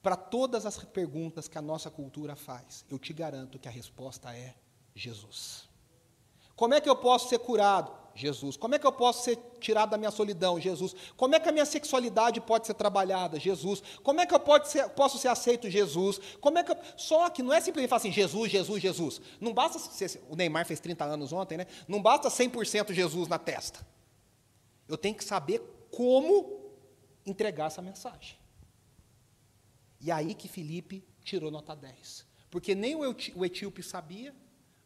[0.02, 4.34] Para todas as perguntas que a nossa cultura faz, eu te garanto que a resposta
[4.34, 4.54] é
[4.94, 5.68] Jesus.
[6.54, 7.98] Como é que eu posso ser curado?
[8.18, 8.56] Jesus.
[8.56, 10.60] Como é que eu posso ser tirado da minha solidão?
[10.60, 10.94] Jesus.
[11.16, 13.38] Como é que a minha sexualidade pode ser trabalhada?
[13.38, 13.82] Jesus.
[14.02, 15.70] Como é que eu ser, posso ser aceito?
[15.70, 16.20] Jesus.
[16.40, 16.76] Como é que eu...
[16.96, 19.20] Só que não é simplesmente falar assim, Jesus, Jesus, Jesus.
[19.40, 21.66] Não basta ser, o Neymar fez 30 anos ontem, né?
[21.86, 23.86] Não basta 100% Jesus na testa.
[24.88, 26.72] Eu tenho que saber como
[27.24, 28.37] entregar essa mensagem.
[30.00, 32.26] E aí que Felipe tirou nota 10.
[32.50, 34.34] Porque nem o etíope sabia,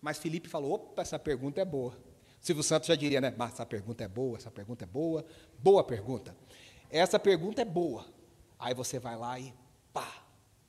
[0.01, 1.97] mas Felipe falou: opa, essa pergunta é boa.
[2.41, 3.33] Silvio Santos já diria, né?
[3.37, 5.25] Mas essa pergunta é boa, essa pergunta é boa,
[5.59, 6.37] boa pergunta.
[6.91, 8.05] Essa pergunta é boa.
[8.59, 9.55] Aí você vai lá e
[9.93, 10.25] pá,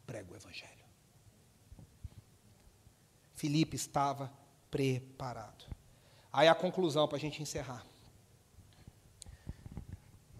[0.05, 0.71] prega o Evangelho.
[3.33, 4.31] Filipe estava
[4.69, 5.65] preparado.
[6.31, 7.85] Aí a conclusão para a gente encerrar.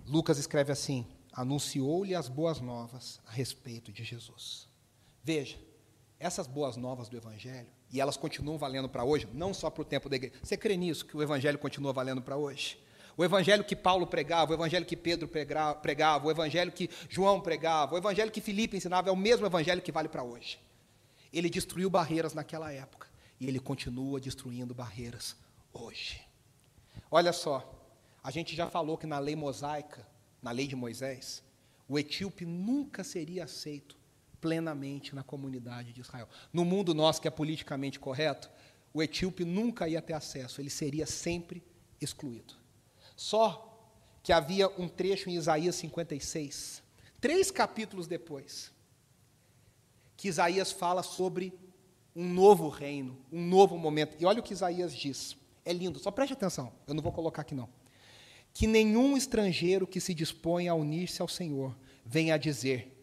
[0.06, 4.68] Lucas escreve assim: anunciou-lhe as boas novas a respeito de Jesus.
[5.24, 5.58] Veja,
[6.20, 9.86] essas boas novas do Evangelho e elas continuam valendo para hoje, não só para o
[9.86, 10.36] tempo da igreja.
[10.42, 12.78] Você crê nisso, que o Evangelho continua valendo para hoje?
[13.16, 17.94] O Evangelho que Paulo pregava, o Evangelho que Pedro pregava, o Evangelho que João pregava,
[17.94, 20.60] o Evangelho que Filipe ensinava, é o mesmo Evangelho que vale para hoje.
[21.32, 23.08] Ele destruiu barreiras naquela época
[23.40, 25.36] e ele continua destruindo barreiras
[25.72, 26.22] hoje.
[27.12, 27.72] Olha só,
[28.24, 30.08] a gente já falou que na lei mosaica,
[30.44, 31.42] na lei de Moisés,
[31.88, 33.98] o etíope nunca seria aceito
[34.42, 36.28] plenamente na comunidade de Israel.
[36.52, 38.52] No mundo nosso que é politicamente correto,
[38.94, 41.64] o etíope nunca ia ter acesso, ele seria sempre
[42.00, 42.56] excluído.
[43.16, 43.70] Só
[44.22, 46.84] que havia um trecho em Isaías 56,
[47.22, 48.72] três capítulos depois,
[50.18, 51.54] que Isaías fala sobre
[52.16, 54.16] um novo reino, um novo momento.
[54.20, 55.38] E olha o que Isaías diz.
[55.66, 57.70] É lindo, só preste atenção, eu não vou colocar aqui não.
[58.54, 61.76] Que nenhum estrangeiro que se disponha a unir-se ao Senhor
[62.06, 62.96] venha a dizer: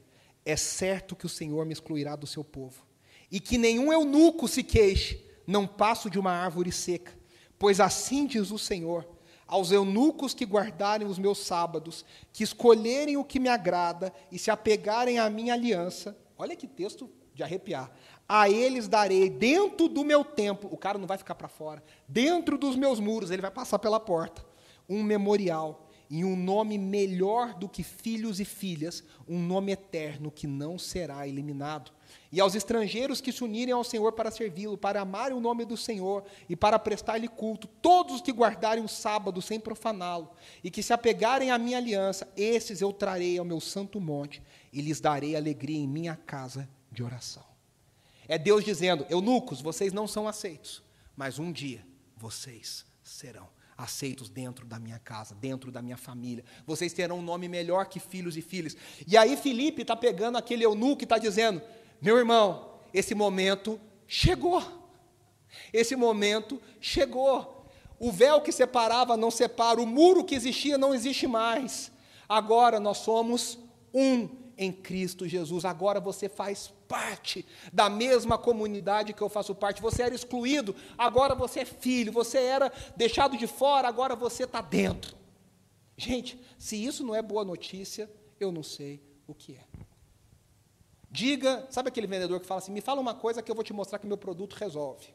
[0.44, 2.86] é certo que o Senhor me excluirá do seu povo.
[3.30, 7.12] E que nenhum eunuco se queixe, não passo de uma árvore seca.
[7.58, 9.06] Pois assim diz o Senhor:
[9.50, 14.50] aos eunucos que guardarem os meus sábados, que escolherem o que me agrada e se
[14.50, 16.16] apegarem à minha aliança.
[16.38, 17.90] Olha que texto de arrepiar.
[18.28, 22.56] A eles darei dentro do meu templo, o cara não vai ficar para fora, dentro
[22.56, 24.44] dos meus muros, ele vai passar pela porta,
[24.90, 30.44] um memorial e um nome melhor do que filhos e filhas, um nome eterno que
[30.44, 31.92] não será eliminado.
[32.32, 35.76] E aos estrangeiros que se unirem ao Senhor para servi-lo, para amarem o nome do
[35.76, 40.32] Senhor e para prestar-lhe culto, todos os que guardarem o sábado sem profaná-lo
[40.64, 44.80] e que se apegarem à minha aliança, esses eu trarei ao meu santo monte e
[44.80, 47.44] lhes darei alegria em minha casa de oração.
[48.26, 50.82] É Deus dizendo: eunucos, vocês não são aceitos,
[51.16, 51.86] mas um dia
[52.16, 56.44] vocês serão aceitos dentro da minha casa, dentro da minha família.
[56.66, 58.76] Vocês terão um nome melhor que filhos e filhas.
[59.06, 61.62] E aí Felipe está pegando aquele eunuco e está dizendo:
[62.00, 64.62] meu irmão, esse momento chegou.
[65.72, 67.66] Esse momento chegou.
[67.98, 71.90] O véu que separava não separa, o muro que existia não existe mais.
[72.28, 73.58] Agora nós somos
[73.92, 74.28] um
[74.60, 75.64] em Cristo Jesus.
[75.64, 79.80] Agora você faz parte da mesma comunidade que eu faço parte.
[79.80, 82.12] Você era excluído, agora você é filho.
[82.12, 85.16] Você era deixado de fora, agora você está dentro.
[85.96, 88.08] Gente, se isso não é boa notícia,
[88.38, 89.64] eu não sei o que é.
[91.10, 93.72] Diga, sabe aquele vendedor que fala assim: me fala uma coisa que eu vou te
[93.72, 95.08] mostrar que meu produto resolve.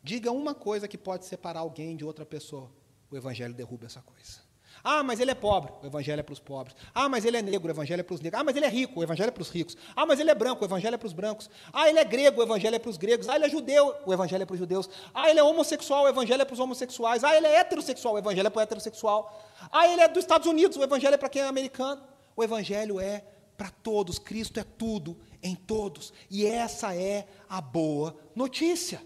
[0.00, 2.70] Diga uma coisa que pode separar alguém de outra pessoa.
[3.10, 4.45] O Evangelho derruba essa coisa.
[4.88, 6.76] Ah, mas ele é pobre, o evangelho é para os pobres.
[6.94, 8.40] Ah, mas ele é negro, o evangelho é para os negros.
[8.40, 9.76] Ah, mas ele é rico, o evangelho é para os ricos.
[9.96, 11.50] Ah, mas ele é branco, o evangelho é para os brancos.
[11.72, 13.28] Ah, ele é grego, o evangelho é para os gregos.
[13.28, 14.88] Ah, ele é judeu, o evangelho é para os judeus.
[15.12, 17.24] Ah, ele é homossexual, o evangelho é para os homossexuais.
[17.24, 19.44] Ah, ele é heterossexual, o evangelho é para o heterossexual.
[19.72, 22.00] Ah, ele é dos Estados Unidos, o evangelho é para quem é americano.
[22.36, 23.24] O evangelho é
[23.56, 26.12] para todos, Cristo é tudo em todos.
[26.30, 29.02] E essa é a boa notícia.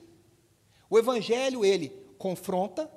[0.90, 2.90] O evangelho, ele confronta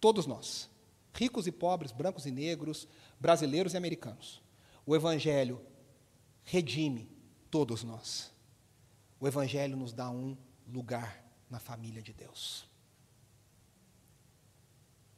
[0.00, 0.74] todos nós
[1.16, 2.86] ricos e pobres, brancos e negros,
[3.18, 4.42] brasileiros e americanos.
[4.84, 5.60] O Evangelho
[6.44, 7.08] redime
[7.50, 8.30] todos nós.
[9.18, 10.36] O Evangelho nos dá um
[10.68, 12.68] lugar na família de Deus.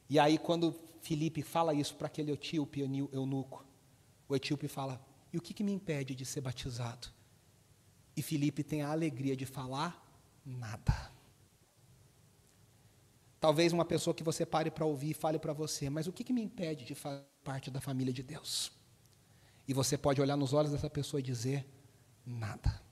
[0.09, 0.72] E aí, quando
[1.03, 3.66] Felipe fala isso para aquele etíope eunuco,
[4.28, 7.09] o etíope fala: E o que, que me impede de ser batizado?
[8.16, 10.03] E Felipe tem a alegria de falar:
[10.46, 11.17] Nada.
[13.41, 16.32] Talvez uma pessoa que você pare para ouvir fale para você, mas o que, que
[16.32, 18.72] me impede de fazer parte da família de Deus?
[19.66, 21.66] E você pode olhar nos olhos dessa pessoa e dizer:
[22.26, 22.82] nada.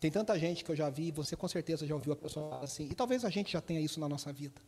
[0.00, 2.64] Tem tanta gente que eu já vi, você com certeza já ouviu a pessoa falar
[2.64, 4.60] assim, e talvez a gente já tenha isso na nossa vida.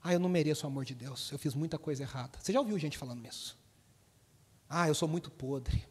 [0.00, 2.38] Ah, eu não mereço o amor de Deus, eu fiz muita coisa errada.
[2.40, 3.58] Você já ouviu gente falando isso?
[4.68, 5.84] Ah, eu sou muito podre.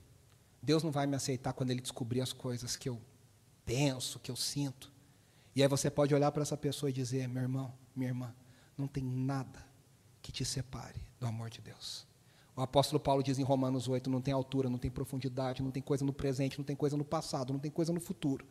[0.61, 3.01] Deus não vai me aceitar quando Ele descobrir as coisas que eu
[3.65, 4.94] penso, que eu sinto.
[5.55, 8.35] E aí você pode olhar para essa pessoa e dizer: meu irmão, minha irmã,
[8.77, 9.65] não tem nada
[10.21, 12.05] que te separe do amor de Deus.
[12.55, 15.81] O apóstolo Paulo diz em Romanos 8: não tem altura, não tem profundidade, não tem
[15.81, 18.45] coisa no presente, não tem coisa no passado, não tem coisa no futuro.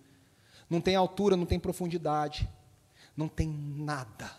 [0.69, 2.49] Não tem altura, não tem profundidade,
[3.15, 4.31] não tem nada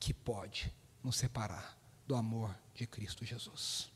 [0.00, 0.72] que pode
[1.02, 3.90] nos separar do amor de Cristo Jesus.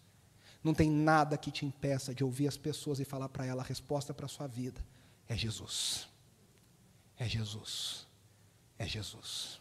[0.62, 3.66] Não tem nada que te impeça de ouvir as pessoas e falar para ela a
[3.66, 4.84] resposta para a sua vida
[5.28, 6.08] é Jesus.
[7.22, 8.04] É Jesus.
[8.76, 9.60] É Jesus.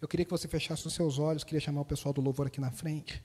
[0.00, 2.58] Eu queria que você fechasse os seus olhos, queria chamar o pessoal do louvor aqui
[2.58, 3.22] na frente.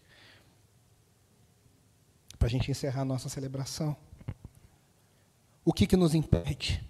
[2.38, 3.96] Para a gente encerrar a nossa celebração.
[5.64, 6.86] O que, que nos impede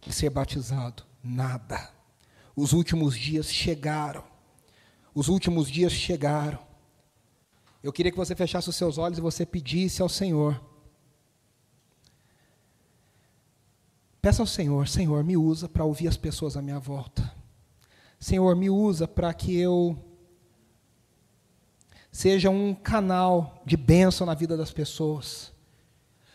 [0.00, 1.04] de ser batizado?
[1.22, 1.92] Nada.
[2.56, 4.24] Os últimos dias chegaram.
[5.14, 6.58] Os últimos dias chegaram.
[7.82, 10.58] Eu queria que você fechasse os seus olhos e você pedisse ao Senhor
[14.20, 17.32] Peça ao Senhor, Senhor, me usa para ouvir as pessoas à minha volta.
[18.18, 19.96] Senhor, me usa para que eu
[22.12, 25.52] seja um canal de bênção na vida das pessoas.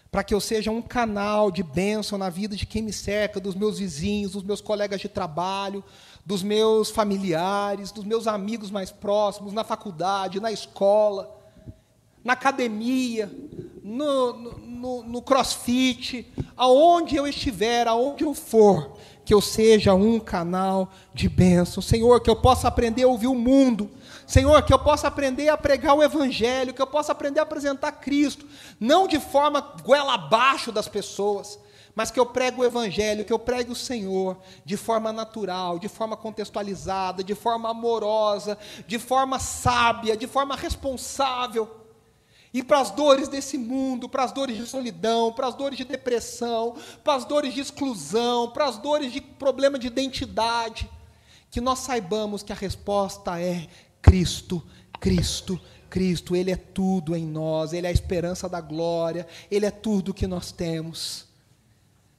[0.09, 3.53] Para que eu seja um canal de bênção na vida de quem me cerca, dos
[3.53, 5.83] meus vizinhos, dos meus colegas de trabalho,
[6.25, 11.34] dos meus familiares, dos meus amigos mais próximos, na faculdade, na escola,
[12.25, 13.31] na academia,
[13.83, 20.91] no, no, no, crossfit, aonde eu estiver, aonde eu for, que eu seja um canal
[21.13, 21.83] de bênção.
[21.83, 23.91] Senhor, que eu possa aprender a ouvir o mundo.
[24.25, 27.91] Senhor, que eu possa aprender a pregar o Evangelho, que eu possa aprender a apresentar
[27.91, 28.47] Cristo,
[28.79, 31.59] não de forma goela abaixo das pessoas,
[31.93, 35.87] mas que eu pregue o Evangelho, que eu pregue o Senhor de forma natural, de
[35.87, 38.57] forma contextualizada, de forma amorosa,
[38.87, 41.84] de forma sábia, de forma responsável
[42.55, 45.83] e para as dores desse mundo, para as dores de solidão, para as dores de
[45.83, 50.89] depressão, para as dores de exclusão, para as dores de problema de identidade,
[51.51, 53.67] que nós saibamos que a resposta é
[54.01, 54.63] Cristo,
[55.01, 59.71] Cristo, Cristo, Ele é tudo em nós, Ele é a esperança da glória, Ele é
[59.71, 61.25] tudo que nós temos.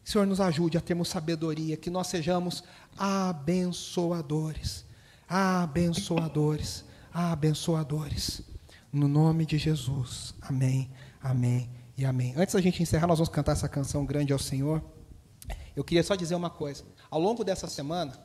[0.05, 2.63] Senhor, nos ajude a termos sabedoria, que nós sejamos
[2.99, 4.85] abençoadores,
[5.27, 8.56] abençoadores, abençoadores.
[8.97, 10.33] No nome de Jesus.
[10.41, 10.91] Amém,
[11.21, 11.69] amém
[11.99, 12.33] e amém.
[12.35, 14.83] Antes da gente encerrar, nós vamos cantar essa canção grande ao Senhor.
[15.77, 16.83] Eu queria só dizer uma coisa.
[17.11, 18.19] Ao longo dessa semana,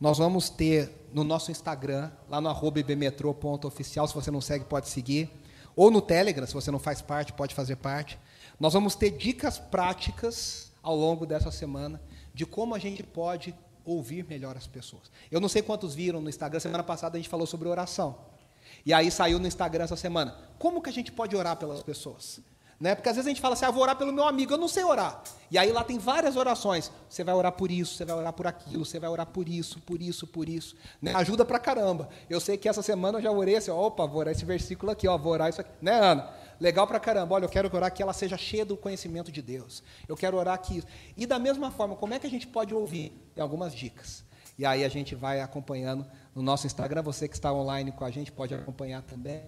[0.00, 5.30] nós vamos ter no nosso Instagram, lá no arroba se você não segue, pode seguir.
[5.76, 8.18] Ou no Telegram, se você não faz parte, pode fazer parte.
[8.58, 12.02] Nós vamos ter dicas práticas ao longo dessa semana
[12.34, 13.54] de como a gente pode
[13.84, 15.12] ouvir melhor as pessoas.
[15.30, 18.36] Eu não sei quantos viram no Instagram, semana passada a gente falou sobre oração.
[18.84, 20.36] E aí saiu no Instagram essa semana.
[20.58, 22.40] Como que a gente pode orar pelas pessoas?
[22.80, 22.94] Né?
[22.94, 24.68] Porque às vezes a gente fala assim, ah, vou orar pelo meu amigo, eu não
[24.68, 25.20] sei orar.
[25.50, 26.92] E aí lá tem várias orações.
[27.08, 29.80] Você vai orar por isso, você vai orar por aquilo, você vai orar por isso,
[29.80, 30.76] por isso, por isso.
[31.02, 31.12] Né?
[31.14, 32.08] Ajuda pra caramba.
[32.30, 35.08] Eu sei que essa semana eu já orei assim, opa, vou orar esse versículo aqui,
[35.08, 35.70] ó, vou orar isso aqui.
[35.82, 36.30] Né, Ana?
[36.60, 37.34] Legal pra caramba.
[37.34, 39.82] Olha, eu quero orar que ela seja cheia do conhecimento de Deus.
[40.06, 40.82] Eu quero orar que.
[41.16, 43.12] E da mesma forma, como é que a gente pode ouvir?
[43.34, 44.24] Tem algumas dicas.
[44.58, 46.04] E aí a gente vai acompanhando
[46.34, 47.00] no nosso Instagram.
[47.02, 49.40] Você que está online com a gente pode acompanhar também.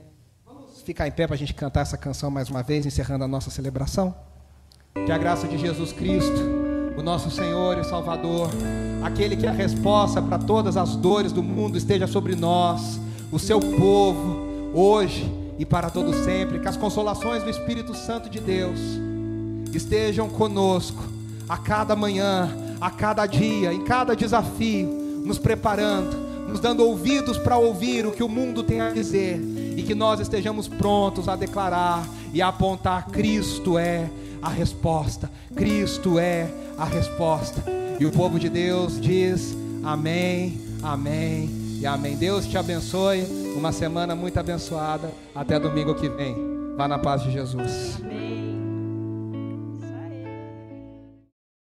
[0.46, 3.28] Vamos ficar em pé para a gente cantar essa canção mais uma vez, encerrando a
[3.28, 4.14] nossa celebração.
[4.94, 6.40] Que a graça de Jesus Cristo,
[6.96, 8.50] o nosso Senhor e Salvador,
[9.02, 13.00] aquele que é a resposta para todas as dores do mundo esteja sobre nós,
[13.32, 16.60] o seu povo, hoje e para todo sempre.
[16.60, 18.78] Que as consolações do Espírito Santo de Deus
[19.74, 21.02] estejam conosco
[21.48, 22.48] a cada manhã,
[22.80, 26.16] a cada dia, em cada desafio, nos preparando,
[26.48, 29.40] nos dando ouvidos para ouvir o que o mundo tem a dizer
[29.76, 34.10] e que nós estejamos prontos a declarar e a apontar: Cristo é
[34.42, 37.62] a resposta, Cristo é a resposta.
[37.98, 41.48] E o povo de Deus diz: Amém, Amém
[41.80, 42.16] e Amém.
[42.16, 43.22] Deus te abençoe.
[43.56, 45.10] Uma semana muito abençoada.
[45.34, 46.34] Até domingo que vem.
[46.76, 47.98] Vá na paz de Jesus.
[48.00, 48.39] Amém.